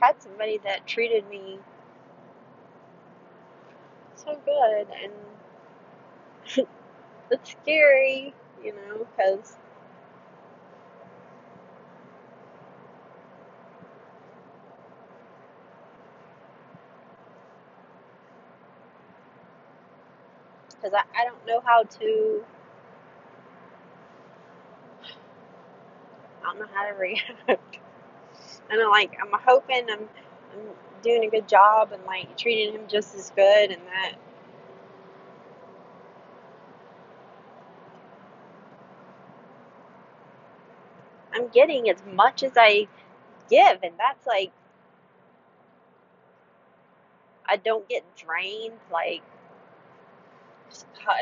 had 0.00 0.20
somebody 0.22 0.58
that 0.64 0.86
treated 0.86 1.28
me 1.30 1.58
so 4.16 4.38
good, 4.44 4.86
and 5.02 5.12
it's 7.30 7.50
scary, 7.62 8.34
you 8.64 8.74
know, 8.74 9.06
because 9.16 9.56
because 20.82 20.94
I, 20.94 21.20
I 21.20 21.24
don't 21.24 21.46
know 21.46 21.62
how 21.64 21.84
to 21.84 22.44
I 26.28 26.44
don't 26.44 26.60
know 26.60 26.66
how 26.74 26.86
to 26.88 26.94
react. 26.98 27.78
and 28.70 28.82
I'm 28.82 28.90
like 28.90 29.16
I'm 29.22 29.40
hoping 29.46 29.86
I'm 29.90 30.08
I'm 30.52 30.60
doing 31.02 31.24
a 31.24 31.30
good 31.30 31.48
job 31.48 31.92
and 31.92 32.04
like 32.06 32.36
treating 32.38 32.74
him 32.74 32.82
just 32.88 33.14
as 33.16 33.30
good, 33.36 33.70
and 33.70 33.82
that 33.86 34.14
I'm 41.34 41.48
getting 41.48 41.90
as 41.90 42.02
much 42.14 42.42
as 42.42 42.52
I 42.56 42.88
give, 43.50 43.78
and 43.82 43.94
that's 43.98 44.26
like 44.26 44.52
I 47.46 47.56
don't 47.56 47.88
get 47.88 48.04
drained. 48.16 48.74
Like 48.92 49.22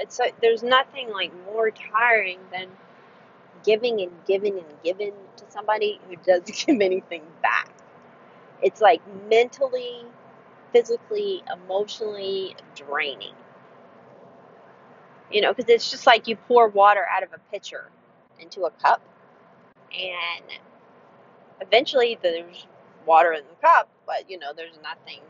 it's 0.01 0.19
like 0.19 0.41
there's 0.41 0.63
nothing 0.63 1.11
like 1.13 1.33
more 1.47 1.71
tiring 1.71 2.39
than 2.53 2.69
giving 3.65 4.01
and 4.01 4.13
giving 4.27 4.57
and 4.59 4.67
giving 4.85 5.13
to 5.37 5.45
somebody 5.49 6.01
who 6.09 6.17
doesn't 6.17 6.47
give 6.67 6.81
anything 6.81 7.23
back. 7.43 7.71
It's 8.63 8.81
like 8.81 9.01
mentally, 9.29 10.05
physically, 10.73 11.43
emotionally 11.53 12.57
draining. 12.75 13.35
You 15.31 15.43
know, 15.43 15.53
because 15.53 15.69
it's 15.71 15.91
just 15.91 16.07
like 16.07 16.27
you 16.27 16.37
pour 16.37 16.69
water 16.69 17.05
out 17.15 17.23
of 17.23 17.31
a 17.35 17.39
pitcher 17.53 17.91
into 18.41 18.63
a 18.65 18.71
cup, 18.71 19.03
and 19.93 20.45
eventually 21.61 22.19
there's 22.23 22.67
water 23.07 23.33
in 23.33 23.43
the 23.45 23.67
cup, 23.67 23.89
but 24.07 24.29
you 24.31 24.39
know, 24.39 24.53
there's 24.57 24.79
nothing 24.83 25.21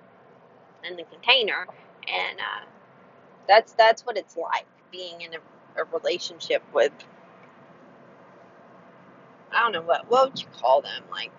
in 0.88 0.96
the 0.96 1.02
container, 1.04 1.66
and 2.06 2.38
uh, 2.38 2.64
that's 3.48 3.72
that's 3.74 4.06
what 4.06 4.18
it's 4.18 4.36
like 4.36 4.66
being 4.92 5.22
in 5.22 5.32
a, 5.34 5.82
a 5.82 5.86
relationship 5.86 6.62
with 6.74 6.92
I 9.52 9.60
don't 9.62 9.72
know 9.72 9.82
what 9.82 10.10
what 10.10 10.30
would 10.30 10.40
you 10.40 10.48
call 10.60 10.82
them 10.82 11.02
like 11.10 11.30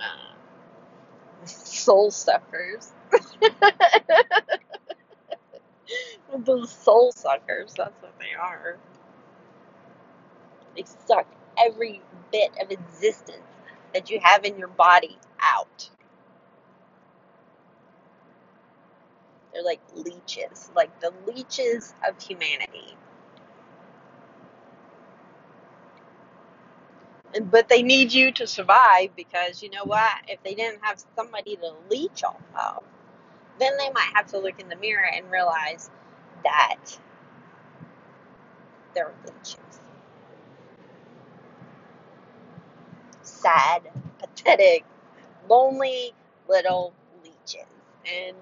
uh, 0.00 0.34
soul 1.46 2.10
suckers 2.10 2.92
Those 6.38 6.70
soul 6.72 7.12
suckers, 7.12 7.74
that's 7.76 8.00
what 8.02 8.18
they 8.18 8.34
are. 8.40 8.78
They 10.76 10.84
suck 11.06 11.26
every 11.58 12.02
bit 12.32 12.50
of 12.60 12.70
existence 12.70 13.42
that 13.94 14.10
you 14.10 14.20
have 14.22 14.44
in 14.44 14.58
your 14.58 14.68
body 14.68 15.18
out. 15.40 15.90
They're 19.52 19.64
like 19.64 19.80
leeches, 19.94 20.70
like 20.76 21.00
the 21.00 21.12
leeches 21.26 21.94
of 22.08 22.20
humanity. 22.22 22.96
But 27.42 27.68
they 27.68 27.82
need 27.82 28.12
you 28.12 28.32
to 28.32 28.46
survive 28.46 29.16
because 29.16 29.62
you 29.62 29.70
know 29.70 29.84
what? 29.84 30.12
If 30.28 30.42
they 30.44 30.54
didn't 30.54 30.80
have 30.84 31.02
somebody 31.16 31.56
to 31.56 31.74
leech 31.90 32.24
off 32.24 32.42
of, 32.58 32.84
then 33.58 33.76
they 33.78 33.90
might 33.92 34.10
have 34.14 34.26
to 34.28 34.38
look 34.38 34.60
in 34.60 34.68
the 34.68 34.76
mirror 34.76 35.06
and 35.14 35.30
realize 35.30 35.90
that 36.44 36.76
they're 38.94 39.12
leeches. 39.26 39.58
Sad, 43.22 43.82
pathetic, 44.20 44.84
lonely 45.48 46.12
little 46.48 46.94
leeches. 47.24 47.66
And 48.06 48.36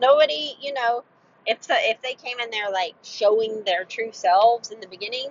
nobody, 0.00 0.56
you 0.60 0.72
know, 0.72 1.04
if 1.46 1.62
the, 1.62 1.74
if 1.74 2.00
they 2.02 2.14
came 2.14 2.38
in 2.40 2.50
there 2.50 2.70
like 2.70 2.94
showing 3.02 3.62
their 3.64 3.84
true 3.84 4.10
selves 4.12 4.70
in 4.70 4.80
the 4.80 4.86
beginning, 4.86 5.28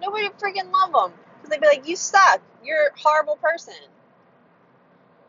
nobody 0.00 0.24
would 0.24 0.38
freaking 0.38 0.70
love 0.72 0.92
them 0.92 1.18
because 1.36 1.50
they'd 1.50 1.60
be 1.60 1.66
like, 1.66 1.86
"You 1.86 1.96
suck. 1.96 2.40
You're 2.64 2.88
a 2.88 2.98
horrible 3.00 3.36
person." 3.36 3.74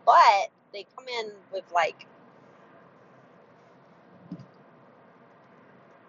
But 0.06 0.50
they 0.74 0.86
come 0.96 1.08
in 1.08 1.32
with 1.52 1.64
like 1.74 2.06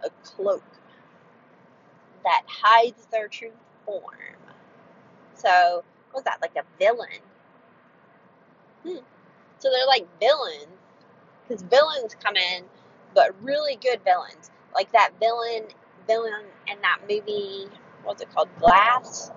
a 0.05 0.11
cloak 0.23 0.62
that 2.25 2.43
hides 2.47 3.07
their 3.07 3.29
true 3.29 3.53
form. 3.87 4.03
So, 5.35 5.85
what's 6.12 6.25
that? 6.25 6.41
Like 6.43 6.57
a 6.57 6.64
villain? 6.79 7.23
Hmm. 8.85 8.99
So 9.59 9.71
they're 9.71 9.87
like 9.87 10.07
villains 10.21 10.78
because 11.49 11.63
villains 11.63 12.15
come 12.23 12.37
in, 12.37 12.65
but 13.15 13.35
really 13.43 13.77
good 13.77 14.01
villains, 14.05 14.51
like 14.75 14.93
that 14.93 15.11
villain 15.21 15.65
villain 16.07 16.45
in 16.67 16.81
that 16.83 16.99
movie. 17.09 17.67
What's 18.05 18.23
it 18.23 18.31
called? 18.35 18.49
Glass. 18.59 19.31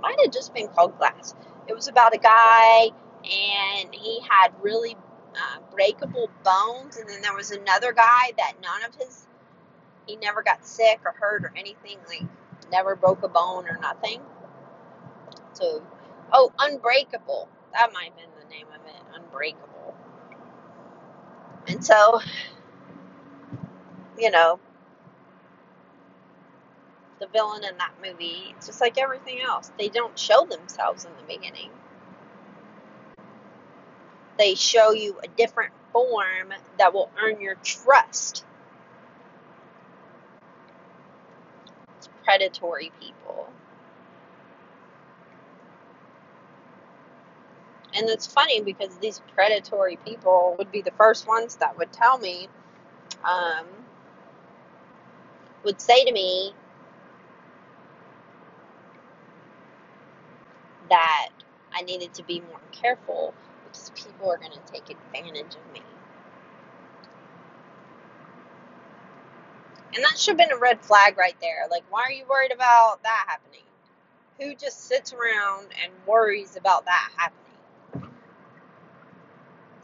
Might 0.00 0.20
have 0.20 0.32
just 0.32 0.54
been 0.54 0.68
called 0.68 0.96
Glass. 0.98 1.34
It 1.66 1.74
was 1.74 1.88
about 1.88 2.14
a 2.14 2.18
guy, 2.18 2.90
and 3.24 3.94
he 3.94 4.20
had 4.28 4.52
really 4.62 4.96
uh, 5.34 5.60
breakable 5.72 6.30
bones, 6.44 6.96
and 6.96 7.08
then 7.08 7.20
there 7.22 7.34
was 7.34 7.50
another 7.50 7.92
guy 7.92 8.32
that 8.38 8.54
none 8.62 8.84
of 8.88 8.94
his 8.94 9.26
he 10.06 10.16
never 10.16 10.42
got 10.42 10.66
sick 10.66 11.00
or 11.04 11.14
hurt 11.18 11.44
or 11.44 11.52
anything, 11.56 11.98
like 12.08 12.22
never 12.72 12.96
broke 12.96 13.22
a 13.22 13.28
bone 13.28 13.68
or 13.68 13.78
nothing. 13.80 14.20
So, 15.52 15.82
oh, 16.32 16.52
Unbreakable. 16.58 17.48
That 17.74 17.92
might 17.92 18.06
have 18.06 18.16
been 18.16 18.30
the 18.42 18.48
name 18.54 18.66
of 18.68 18.86
it, 18.86 19.02
Unbreakable. 19.14 19.68
And 21.68 21.84
so, 21.84 22.20
you 24.18 24.30
know, 24.30 24.60
the 27.20 27.26
villain 27.28 27.64
in 27.64 27.76
that 27.78 27.92
movie, 28.04 28.54
it's 28.56 28.66
just 28.66 28.80
like 28.80 28.98
everything 28.98 29.40
else. 29.42 29.72
They 29.78 29.88
don't 29.88 30.18
show 30.18 30.46
themselves 30.46 31.04
in 31.04 31.12
the 31.16 31.34
beginning. 31.34 31.70
They 34.38 34.54
show 34.54 34.92
you 34.92 35.18
a 35.22 35.28
different 35.28 35.72
form 35.92 36.52
that 36.78 36.94
will 36.94 37.10
earn 37.20 37.40
your 37.40 37.56
trust. 37.56 38.44
It's 41.98 42.08
predatory 42.24 42.92
people. 43.00 43.48
And 47.96 48.08
it's 48.08 48.26
funny 48.26 48.60
because 48.60 48.98
these 48.98 49.22
predatory 49.34 49.96
people 50.04 50.54
would 50.58 50.70
be 50.70 50.82
the 50.82 50.92
first 50.92 51.26
ones 51.26 51.56
that 51.56 51.76
would 51.78 51.92
tell 51.92 52.18
me, 52.18 52.48
um, 53.24 53.66
would 55.64 55.80
say 55.80 56.04
to 56.04 56.12
me 56.12 56.54
that 60.90 61.30
I 61.72 61.82
needed 61.82 62.14
to 62.14 62.22
be 62.24 62.40
more 62.40 62.60
careful 62.72 63.34
because 63.64 63.90
people 63.94 64.30
are 64.30 64.38
going 64.38 64.52
to 64.52 64.72
take 64.72 64.90
advantage 64.90 65.56
of 65.56 65.72
me. 65.72 65.82
And 69.94 70.04
that 70.04 70.18
should 70.18 70.38
have 70.38 70.48
been 70.48 70.56
a 70.56 70.60
red 70.60 70.80
flag 70.82 71.16
right 71.18 71.36
there. 71.40 71.66
Like, 71.70 71.84
why 71.90 72.02
are 72.02 72.12
you 72.12 72.24
worried 72.28 72.52
about 72.52 73.02
that 73.02 73.24
happening? 73.28 73.62
Who 74.40 74.54
just 74.54 74.86
sits 74.86 75.12
around 75.12 75.68
and 75.82 75.92
worries 76.06 76.56
about 76.56 76.84
that 76.86 77.10
happening? 77.16 77.47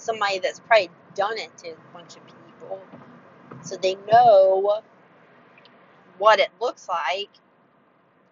Somebody 0.05 0.38
that's 0.38 0.61
probably 0.61 0.90
done 1.14 1.38
it 1.38 1.57
to 1.59 1.71
a 1.71 1.95
bunch 1.95 2.17
of 2.17 2.23
people. 2.27 2.83
So 3.62 3.77
they 3.77 3.97
know 4.11 4.83
what 6.19 6.40
it 6.40 6.51
looks 6.61 6.88
like. 6.88 7.31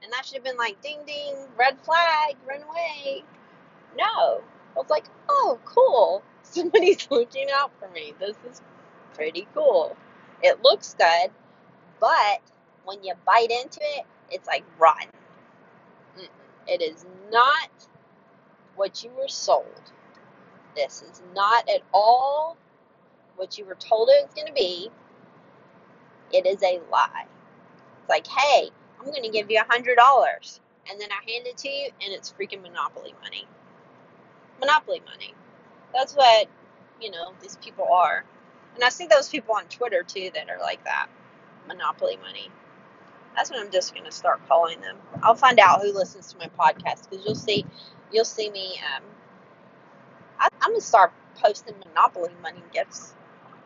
And 0.03 0.13
that 0.13 0.27
should 0.27 0.35
have 0.35 0.45
been 0.45 0.59
like, 0.59 0.83
ding 0.83 0.99
ding, 1.07 1.35
red 1.57 1.79
flag, 1.81 2.37
run 2.47 2.63
away. 2.63 3.25
No. 3.97 4.43
I 4.75 4.79
was 4.79 4.91
like, 4.91 5.07
oh, 5.31 5.59
cool. 5.65 6.23
Somebody's 6.43 7.09
looking 7.11 7.47
out 7.55 7.71
for 7.79 7.89
me. 7.89 8.13
This 8.21 8.37
is 8.51 8.61
pretty 9.15 9.49
cool. 9.55 9.97
It 10.43 10.63
looks 10.63 10.95
good, 10.99 11.31
but 12.01 12.43
when 12.85 13.03
you 13.03 13.15
bite 13.25 13.51
into 13.51 13.81
it, 13.81 14.05
it's 14.31 14.47
like 14.47 14.65
rotten. 14.79 15.09
It 16.67 16.83
is 16.83 17.07
not 17.31 17.71
what 18.77 19.03
you 19.03 19.11
were 19.11 19.29
sold. 19.29 19.93
This 20.75 21.03
is 21.03 21.23
not 21.35 21.69
at 21.69 21.83
all 21.93 22.57
what 23.37 23.59
you 23.59 23.65
were 23.65 23.75
told 23.75 24.09
it 24.11 24.25
was 24.25 24.35
going 24.35 24.47
to 24.47 24.53
be. 24.53 24.91
It 26.33 26.47
is 26.47 26.63
a 26.63 26.81
lie. 26.91 27.27
It's 28.01 28.09
like, 28.09 28.27
hey, 28.27 28.71
I'm 28.99 29.07
going 29.07 29.23
to 29.23 29.29
give 29.29 29.51
you 29.51 29.61
a 29.61 29.73
hundred 29.73 29.97
dollars, 29.97 30.61
and 30.91 31.01
then 31.01 31.09
I 31.11 31.31
hand 31.31 31.47
it 31.47 31.57
to 31.59 31.69
you, 31.69 31.87
and 32.03 32.13
it's 32.13 32.33
freaking 32.33 32.63
monopoly 32.63 33.15
money. 33.23 33.47
Monopoly 34.61 35.03
money. 35.05 35.35
That's 35.93 36.15
what 36.15 36.49
you 37.01 37.11
know 37.11 37.33
these 37.43 37.57
people 37.57 37.87
are, 37.93 38.25
and 38.75 38.85
I 38.85 38.89
see 38.89 39.07
those 39.07 39.29
people 39.29 39.55
on 39.55 39.65
Twitter 39.65 40.03
too 40.03 40.31
that 40.35 40.49
are 40.49 40.61
like 40.61 40.83
that. 40.85 41.09
Monopoly 41.69 42.17
money. 42.17 42.49
That's 43.37 43.51
what 43.51 43.61
I'm 43.61 43.71
just 43.71 43.95
going 43.95 44.05
to 44.05 44.13
start 44.13 44.47
calling 44.49 44.81
them. 44.81 44.97
I'll 45.23 45.35
find 45.35 45.59
out 45.59 45.83
who 45.83 45.93
listens 45.93 46.33
to 46.33 46.39
my 46.39 46.49
podcast 46.49 47.09
because 47.09 47.25
you'll 47.25 47.35
see, 47.35 47.65
you'll 48.13 48.25
see 48.25 48.51
me. 48.51 48.81
Um, 48.97 49.03
I, 50.43 50.49
I'm 50.63 50.75
to 50.75 50.81
start 50.81 51.13
posting 51.37 51.77
Monopoly 51.89 52.33
money 52.43 52.63
gifts 52.73 53.15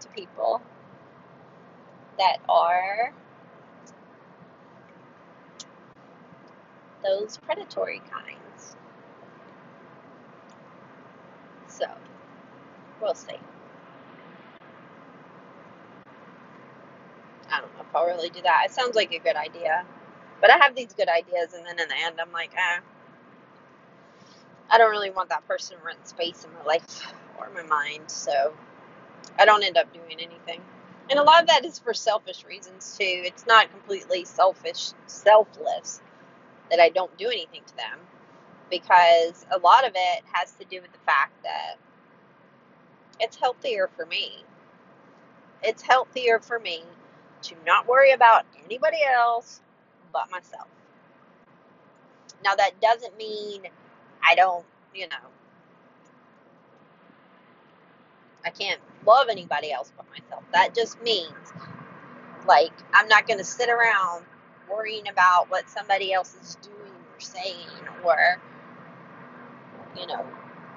to 0.01 0.09
people 0.11 0.63
that 2.19 2.39
are 2.49 3.13
those 7.03 7.39
predatory 7.39 8.03
kinds. 8.11 8.77
So, 11.69 11.87
we'll 13.01 13.15
see. 13.15 13.37
I 17.51 17.61
don't 17.61 17.75
know 17.75 17.83
if 17.83 17.97
I'll 17.97 18.07
really 18.07 18.31
do 18.31 18.43
that. 18.43 18.65
It 18.67 18.73
sounds 18.73 18.97
like 18.97 19.13
a 19.13 19.19
good 19.19 19.37
idea. 19.37 19.85
But 20.41 20.51
I 20.51 20.59
have 20.59 20.77
these 20.77 20.93
good 20.93 21.09
ideas, 21.09 21.55
and 21.55 21.67
then 21.67 21.81
in 21.81 21.89
the 21.89 21.97
end, 22.05 22.21
I'm 22.21 22.33
like, 22.33 22.53
eh, 22.55 22.81
I 24.71 24.79
don't 24.79 24.91
really 24.91 25.11
want 25.11 25.29
that 25.29 25.47
person 25.47 25.77
to 25.79 25.85
rent 25.85 26.07
space 26.07 26.45
in 26.45 26.53
my 26.55 26.65
life 26.65 27.13
or 27.39 27.49
my 27.55 27.63
mind, 27.63 28.11
so 28.11 28.53
I 29.39 29.45
don't 29.45 29.63
end 29.63 29.77
up 29.77 29.93
doing 29.93 30.19
anything. 30.19 30.61
And 31.09 31.19
a 31.19 31.23
lot 31.23 31.41
of 31.43 31.49
that 31.49 31.65
is 31.65 31.79
for 31.79 31.95
selfish 31.95 32.45
reasons, 32.45 32.97
too. 32.99 33.05
It's 33.25 33.47
not 33.47 33.71
completely 33.71 34.25
selfish, 34.25 34.91
selfless 35.07 36.01
that 36.71 36.81
I 36.81 36.89
don't 36.89 37.17
do 37.17 37.29
anything 37.29 37.63
to 37.65 37.77
them, 37.77 38.01
because 38.71 39.47
a 39.53 39.59
lot 39.59 39.87
of 39.87 39.93
it 39.95 40.25
has 40.33 40.53
to 40.55 40.65
do 40.65 40.81
with 40.83 40.93
the 40.93 40.99
fact 41.07 41.33
that 41.45 41.77
it's 43.21 43.37
healthier 43.37 43.89
for 43.97 44.05
me. 44.07 44.45
It's 45.63 45.83
healthier 45.83 46.41
for 46.41 46.59
me 46.59 46.83
to 47.43 47.55
not 47.65 47.87
worry 47.87 48.13
about 48.13 48.45
anybody 48.65 48.99
else 49.05 49.61
but 50.13 50.31
myself. 50.31 50.67
Now, 52.45 52.55
that 52.57 52.81
doesn't 52.81 53.17
mean 53.17 53.63
I 54.27 54.35
don't, 54.35 54.65
you 54.95 55.09
know, 55.09 55.17
I 58.45 58.51
can't 58.51 58.81
love 59.07 59.29
anybody 59.31 59.73
else 59.73 59.93
but 59.97 60.07
myself. 60.11 60.45
That 60.53 60.75
just 60.75 61.01
means, 61.03 61.33
like, 62.47 62.73
I'm 62.95 63.09
not 63.09 63.27
going 63.27 63.39
to 63.39 63.45
sit 63.45 63.69
around 63.69 64.25
worrying 64.71 65.09
about 65.09 65.51
what 65.51 65.69
somebody 65.69 66.13
else 66.13 66.37
is 66.43 66.57
doing 66.63 66.93
or 67.15 67.21
saying 67.21 67.69
or, 68.05 68.41
you 69.99 70.07
know, 70.07 70.25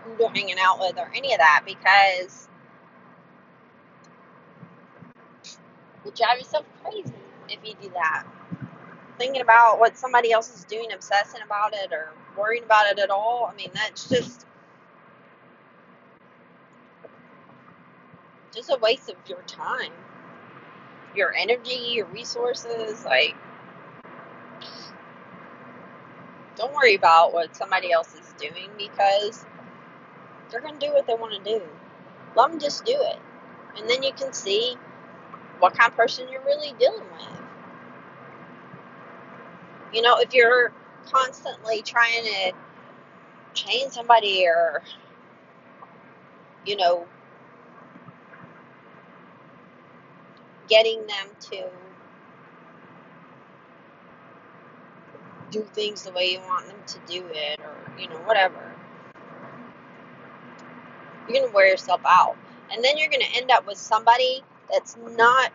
who 0.03 0.15
they're 0.17 0.29
hanging 0.29 0.57
out 0.59 0.79
with 0.79 0.97
or 0.97 1.11
any 1.15 1.33
of 1.33 1.39
that 1.39 1.63
because 1.65 2.49
you 6.05 6.11
drive 6.15 6.37
yourself 6.39 6.65
crazy 6.83 7.13
if 7.49 7.59
you 7.63 7.75
do 7.81 7.89
that. 7.93 8.25
Thinking 9.17 9.41
about 9.41 9.79
what 9.79 9.97
somebody 9.97 10.31
else 10.31 10.55
is 10.55 10.65
doing, 10.65 10.91
obsessing 10.93 11.41
about 11.45 11.73
it, 11.73 11.91
or 11.91 12.09
worrying 12.39 12.63
about 12.63 12.91
it 12.91 12.99
at 12.99 13.09
all. 13.09 13.49
I 13.51 13.55
mean, 13.55 13.71
that's 13.73 14.09
just 14.09 14.45
just 18.53 18.69
a 18.71 18.77
waste 18.81 19.09
of 19.09 19.15
your 19.27 19.41
time, 19.43 19.91
your 21.15 21.33
energy, 21.35 21.91
your 21.93 22.07
resources. 22.07 23.05
Like, 23.05 23.35
don't 26.55 26.73
worry 26.73 26.95
about 26.95 27.33
what 27.33 27.55
somebody 27.55 27.91
else 27.91 28.13
is 28.15 28.33
doing 28.39 28.69
because 28.77 29.45
they're 30.51 30.61
gonna 30.61 30.79
do 30.79 30.91
what 30.93 31.07
they 31.07 31.15
want 31.15 31.33
to 31.43 31.59
do. 31.59 31.63
Let 32.35 32.51
them 32.51 32.59
just 32.59 32.85
do 32.85 32.95
it, 32.95 33.19
and 33.77 33.89
then 33.89 34.03
you 34.03 34.13
can 34.13 34.33
see 34.33 34.77
what 35.59 35.77
kind 35.77 35.91
of 35.91 35.97
person 35.97 36.27
you're 36.29 36.43
really 36.45 36.73
dealing 36.79 37.03
with. 37.11 37.41
You 39.93 40.01
know, 40.01 40.17
if 40.19 40.33
you're 40.33 40.73
constantly 41.11 41.81
trying 41.81 42.23
to 42.23 42.53
change 43.53 43.91
somebody 43.93 44.45
or, 44.47 44.81
you 46.65 46.75
know, 46.75 47.05
getting 50.67 50.99
them 51.07 51.27
to 51.39 51.63
do 55.51 55.61
things 55.73 56.03
the 56.03 56.11
way 56.11 56.31
you 56.31 56.39
want 56.41 56.67
them 56.67 56.77
to 56.85 56.99
do 57.11 57.25
it 57.31 57.59
or, 57.61 57.75
you 58.01 58.07
know, 58.07 58.19
whatever, 58.19 58.71
you're 61.27 61.39
going 61.39 61.49
to 61.49 61.55
wear 61.55 61.67
yourself 61.67 62.01
out. 62.05 62.35
And 62.71 62.83
then 62.83 62.97
you're 62.97 63.09
going 63.09 63.21
to 63.21 63.37
end 63.37 63.51
up 63.51 63.65
with 63.65 63.77
somebody 63.77 64.43
that's 64.71 64.95
not 65.17 65.51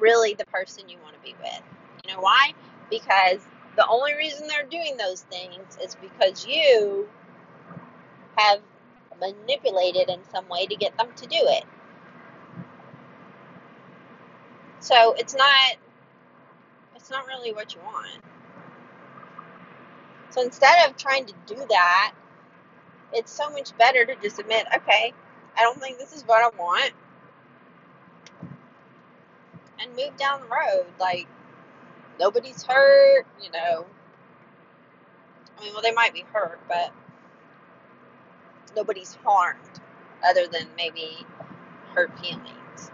really 0.00 0.34
the 0.34 0.44
person 0.46 0.88
you 0.88 0.98
want 1.02 1.14
to 1.14 1.20
be 1.22 1.34
with. 1.40 1.62
You 2.06 2.14
know 2.14 2.20
why? 2.20 2.52
Because 2.90 3.46
the 3.76 3.86
only 3.88 4.14
reason 4.14 4.46
they're 4.46 4.66
doing 4.66 4.96
those 4.96 5.22
things 5.22 5.78
is 5.82 5.96
because 5.96 6.46
you 6.46 7.08
have 8.36 8.60
manipulated 9.20 10.08
in 10.08 10.20
some 10.32 10.48
way 10.48 10.66
to 10.66 10.76
get 10.76 10.96
them 10.98 11.08
to 11.16 11.26
do 11.26 11.38
it. 11.40 11.64
So 14.80 15.14
it's 15.18 15.34
not 15.34 15.76
it's 16.94 17.10
not 17.10 17.26
really 17.26 17.52
what 17.52 17.74
you 17.74 17.80
want. 17.82 18.20
So 20.30 20.42
instead 20.42 20.88
of 20.88 20.96
trying 20.96 21.26
to 21.26 21.34
do 21.46 21.56
that, 21.68 22.12
it's 23.12 23.30
so 23.30 23.48
much 23.50 23.76
better 23.78 24.04
to 24.04 24.16
just 24.16 24.38
admit, 24.38 24.66
okay, 24.74 25.12
I 25.56 25.62
don't 25.62 25.80
think 25.80 25.98
this 25.98 26.12
is 26.12 26.22
what 26.26 26.42
I 26.42 26.56
want 26.56 26.92
and 29.80 29.90
move 29.96 30.16
down 30.16 30.40
the 30.40 30.46
road. 30.46 30.86
Like 30.98 31.28
nobody's 32.18 32.64
hurt, 32.64 33.26
you 33.42 33.50
know. 33.50 33.86
I 35.58 35.64
mean, 35.64 35.72
well, 35.72 35.82
they 35.82 35.92
might 35.92 36.12
be 36.12 36.24
hurt, 36.32 36.60
but 36.68 36.92
nobody's 38.76 39.14
harmed 39.24 39.80
other 40.26 40.46
than 40.46 40.66
maybe 40.76 41.26
hurt 41.94 42.18
feelings. 42.18 42.90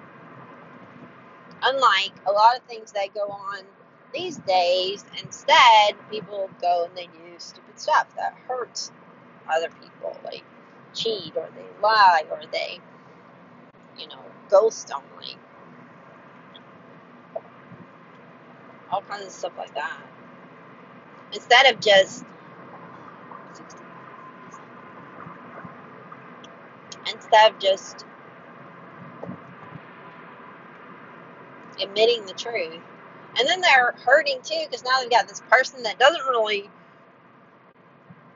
Unlike 1.62 2.12
a 2.26 2.32
lot 2.32 2.56
of 2.56 2.62
things 2.64 2.92
that 2.92 3.14
go 3.14 3.28
on 3.28 3.64
these 4.12 4.38
days, 4.38 5.04
instead, 5.22 5.94
people 6.10 6.50
go 6.60 6.84
and 6.84 6.96
they 6.96 7.06
do 7.06 7.34
stupid 7.38 7.78
stuff 7.78 8.06
that 8.16 8.34
hurts 8.48 8.92
other 9.52 9.68
people, 9.80 10.18
like 10.24 10.44
cheat 10.94 11.32
or 11.36 11.48
they 11.54 11.82
lie 11.82 12.24
or 12.30 12.40
they, 12.50 12.80
you 13.98 14.08
know, 14.08 14.20
ghost 14.48 14.90
on 14.92 15.02
like 15.16 15.36
all 18.90 19.02
kinds 19.02 19.26
of 19.26 19.32
stuff 19.32 19.52
like 19.58 19.74
that. 19.74 19.98
Instead 21.32 21.72
of 21.72 21.80
just 21.80 22.24
instead 27.12 27.52
of 27.52 27.58
just 27.58 28.06
admitting 31.82 32.26
the 32.26 32.32
truth. 32.34 32.80
And 33.38 33.48
then 33.48 33.60
they're 33.60 33.94
hurting 34.04 34.40
too 34.42 34.64
because 34.66 34.84
now 34.84 35.00
they've 35.00 35.10
got 35.10 35.28
this 35.28 35.40
person 35.50 35.82
that 35.84 35.98
doesn't 35.98 36.26
really 36.26 36.68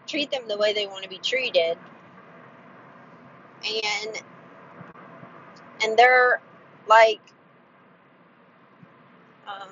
treat 0.06 0.30
them 0.30 0.42
the 0.48 0.56
way 0.56 0.72
they 0.72 0.86
want 0.86 1.02
to 1.04 1.08
be 1.10 1.18
treated. 1.18 1.76
And 3.66 4.22
and 5.82 5.98
they're 5.98 6.40
like 6.88 7.20
um 9.46 9.68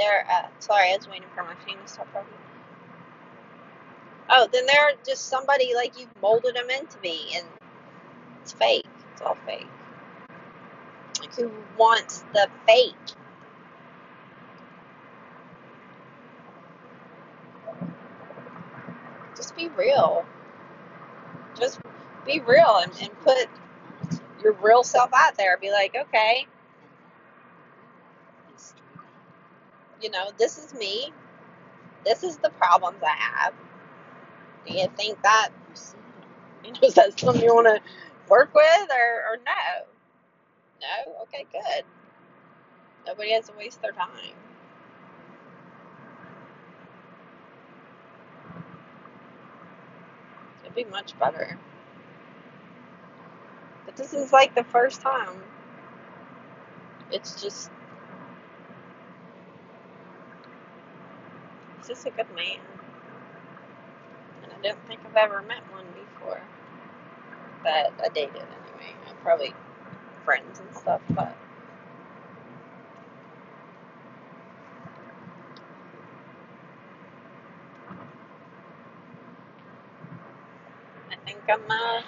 they're 0.00 0.26
uh, 0.32 0.48
sorry, 0.60 0.92
I 0.92 0.96
was 0.96 1.08
waiting 1.08 1.28
for 1.36 1.44
my 1.44 1.54
phone 1.66 1.76
to 1.82 1.88
stop. 1.88 2.08
Oh, 4.30 4.48
then 4.52 4.66
they're 4.66 4.92
just 5.06 5.28
somebody 5.28 5.74
like 5.74 5.98
you've 5.98 6.08
molded 6.22 6.56
them 6.56 6.70
into 6.70 6.98
be, 6.98 7.32
and 7.36 7.46
it's 8.42 8.52
fake. 8.52 8.86
It's 9.12 9.22
all 9.22 9.36
fake. 9.46 9.68
Like 11.20 11.34
who 11.34 11.50
wants 11.78 12.24
the 12.32 12.48
fake? 12.66 12.94
Just 19.36 19.56
be 19.56 19.68
real. 19.76 20.24
Just 21.58 21.80
be 22.26 22.40
real 22.40 22.78
and, 22.82 22.92
and 23.02 23.20
put 23.22 23.48
your 24.42 24.54
real 24.62 24.82
self 24.82 25.10
out 25.14 25.36
there. 25.36 25.58
Be 25.58 25.70
like, 25.70 25.94
okay, 25.96 26.46
you 30.02 30.10
know, 30.10 30.30
this 30.38 30.58
is 30.58 30.74
me. 30.74 31.12
This 32.04 32.22
is 32.22 32.38
the 32.38 32.50
problems 32.50 32.98
I 33.02 33.16
have. 33.16 33.54
Do 34.66 34.74
you 34.74 34.88
think 34.96 35.22
that, 35.22 35.50
you 36.64 36.72
know, 36.72 36.78
is 36.82 36.94
that 36.94 37.18
something 37.18 37.42
you 37.42 37.54
want 37.54 37.66
to 37.68 37.80
work 38.28 38.54
with 38.54 38.90
or, 38.90 39.32
or 39.32 39.36
no? 39.38 39.86
No? 40.80 41.22
Okay, 41.22 41.46
good. 41.52 41.84
Nobody 43.06 43.32
has 43.32 43.48
to 43.48 43.54
waste 43.58 43.82
their 43.82 43.92
time. 43.92 44.34
It'd 50.62 50.74
be 50.74 50.84
much 50.84 51.18
better. 51.18 51.58
But 53.86 53.96
this 53.96 54.12
is 54.12 54.32
like 54.32 54.54
the 54.54 54.64
first 54.64 55.00
time. 55.00 55.42
It's 57.10 57.42
just, 57.42 57.70
just 61.86 62.06
a 62.06 62.10
good 62.10 62.30
man. 62.34 62.58
And 64.42 64.52
I 64.52 64.62
don't 64.62 64.86
think 64.88 65.00
I've 65.06 65.16
ever 65.16 65.42
met 65.42 65.62
one 65.72 65.86
before. 65.94 66.40
That 67.64 67.92
I 68.04 68.08
dated 68.10 68.36
anyway. 68.36 68.94
I'm 69.08 69.16
probably 69.22 69.54
friends 70.24 70.60
and 70.60 70.74
stuff, 70.76 71.02
but 71.10 71.36
I 81.10 81.16
think 81.26 81.40
I'm, 81.50 81.60
uh, 81.70 82.02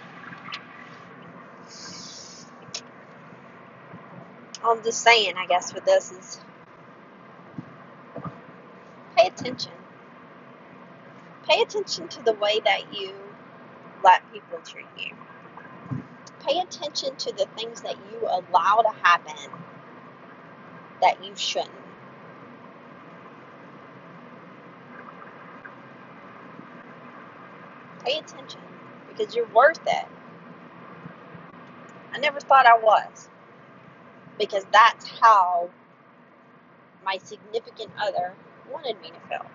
I'm 4.65 4.83
just 4.85 5.03
saying, 5.03 5.35
I 5.39 5.47
guess, 5.47 5.75
with 5.75 5.85
this 5.87 6.13
is 6.13 6.41
attention. 9.35 9.73
Pay 11.49 11.63
attention 11.63 12.09
to 12.09 12.23
the 12.23 12.35
way 12.35 12.61
that 12.65 12.95
you 12.95 13.15
let 14.05 14.23
people 14.33 14.59
treat 14.65 14.87
you. 14.99 15.17
Pay 16.41 16.61
attention 16.61 17.17
to 17.17 17.33
the 17.33 17.47
things 17.57 17.83
that 17.83 17.97
you 18.13 18.21
allow 18.29 18.83
to 18.83 18.91
happen 19.03 19.51
that 21.01 21.25
you 21.25 21.33
shouldn't. 21.37 21.71
Pay 28.05 28.19
attention 28.19 28.61
because 29.09 29.35
you're 29.35 29.49
worth 29.49 29.81
it. 29.87 30.07
I 32.13 32.19
never 32.19 32.41
thought 32.41 32.67
I 32.67 32.79
was 32.79 33.29
because 34.39 34.65
that's 34.73 35.09
how 35.21 35.71
my 37.05 37.19
significant 37.19 37.91
other 38.01 38.35
wanted 38.73 39.01
me 39.03 39.11
to 39.11 39.29
feel 39.29 39.47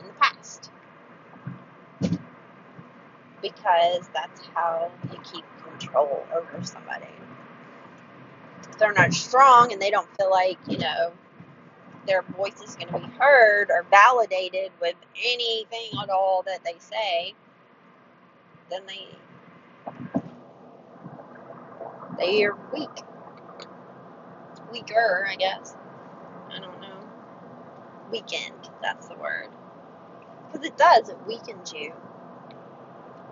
in 0.00 0.06
the 0.08 0.12
past. 0.14 0.70
Because 3.42 4.08
that's 4.14 4.42
how 4.54 4.90
you 5.12 5.18
keep 5.24 5.44
control 5.64 6.26
over 6.34 6.64
somebody. 6.64 7.06
If 8.70 8.78
they're 8.78 8.92
not 8.92 9.14
strong 9.14 9.72
and 9.72 9.80
they 9.82 9.90
don't 9.90 10.08
feel 10.18 10.30
like, 10.30 10.58
you 10.68 10.78
know, 10.78 11.12
their 12.06 12.22
voice 12.22 12.60
is 12.62 12.76
going 12.76 12.88
to 12.92 12.98
be 12.98 13.14
heard 13.18 13.70
or 13.70 13.84
validated 13.90 14.72
with 14.80 14.96
anything 15.24 15.90
at 16.02 16.10
all 16.10 16.42
that 16.46 16.64
they 16.64 16.76
say, 16.78 17.34
then 18.70 18.82
they 18.86 19.08
they 22.18 22.44
are 22.44 22.56
weak. 22.74 22.88
Weaker, 24.72 25.26
I 25.30 25.36
guess. 25.36 25.74
Weakened, 28.10 28.70
that's 28.82 29.08
the 29.08 29.16
word. 29.16 29.48
Because 30.52 30.66
it 30.66 30.76
does, 30.78 31.08
it 31.10 31.18
weakens 31.26 31.72
you 31.74 31.92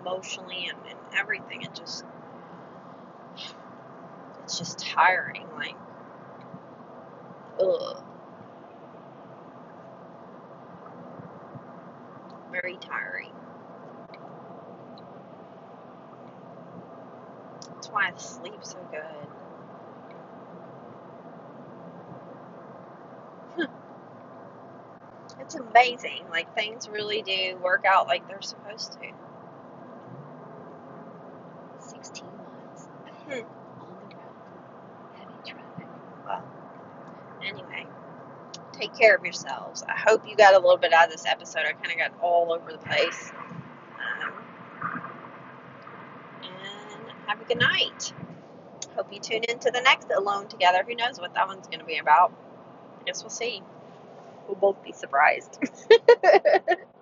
emotionally 0.01 0.69
and, 0.69 0.79
and 0.89 0.99
everything. 1.19 1.63
It 1.63 1.75
just 1.75 2.05
it's 4.43 4.57
just 4.59 4.79
tiring, 4.79 5.45
like 5.57 5.75
ugh. 7.59 8.03
Very 12.51 12.77
tiring. 12.77 13.31
That's 17.67 17.89
why 17.89 18.09
I 18.13 18.17
sleep 18.19 18.59
so 18.63 18.77
good. 18.91 19.48
It's 25.49 25.55
amazing. 25.55 26.25
Like 26.29 26.53
things 26.53 26.87
really 26.87 27.23
do 27.23 27.57
work 27.63 27.83
out 27.83 28.05
like 28.05 28.27
they're 28.27 28.39
supposed 28.39 28.91
to. 28.93 28.99
16 31.79 32.23
miles 32.23 32.87
ahead 33.07 33.45
on 33.81 34.09
the. 34.09 35.17
Heavy 35.17 35.33
traffic. 35.43 35.87
Well, 36.27 36.43
anyway, 37.43 37.87
take 38.73 38.95
care 38.95 39.15
of 39.15 39.23
yourselves. 39.23 39.81
I 39.89 39.93
hope 39.93 40.27
you 40.27 40.35
got 40.35 40.53
a 40.53 40.59
little 40.59 40.77
bit 40.77 40.93
out 40.93 41.07
of 41.07 41.11
this 41.11 41.25
episode. 41.25 41.63
I 41.67 41.71
kind 41.71 41.93
of 41.93 41.97
got 41.97 42.11
all 42.21 42.53
over 42.53 42.71
the 42.71 42.77
place. 42.77 43.31
Um, 43.97 44.33
and 46.43 47.11
have 47.25 47.41
a 47.41 47.45
good 47.45 47.57
night. 47.57 48.13
Hope 48.95 49.11
you 49.11 49.19
tune 49.19 49.45
in 49.45 49.57
to 49.57 49.71
the 49.71 49.81
next 49.81 50.11
Alone 50.15 50.47
Together. 50.47 50.83
Who 50.87 50.93
knows 50.93 51.19
what 51.19 51.33
that 51.33 51.47
one's 51.47 51.65
going 51.65 51.79
to 51.79 51.85
be 51.85 51.97
about? 51.97 52.31
I 53.01 53.03
guess 53.05 53.23
we'll 53.23 53.31
see. 53.31 53.63
We'll 54.49 54.57
both 54.57 54.83
be 54.83 54.93
surprised. 54.93 55.59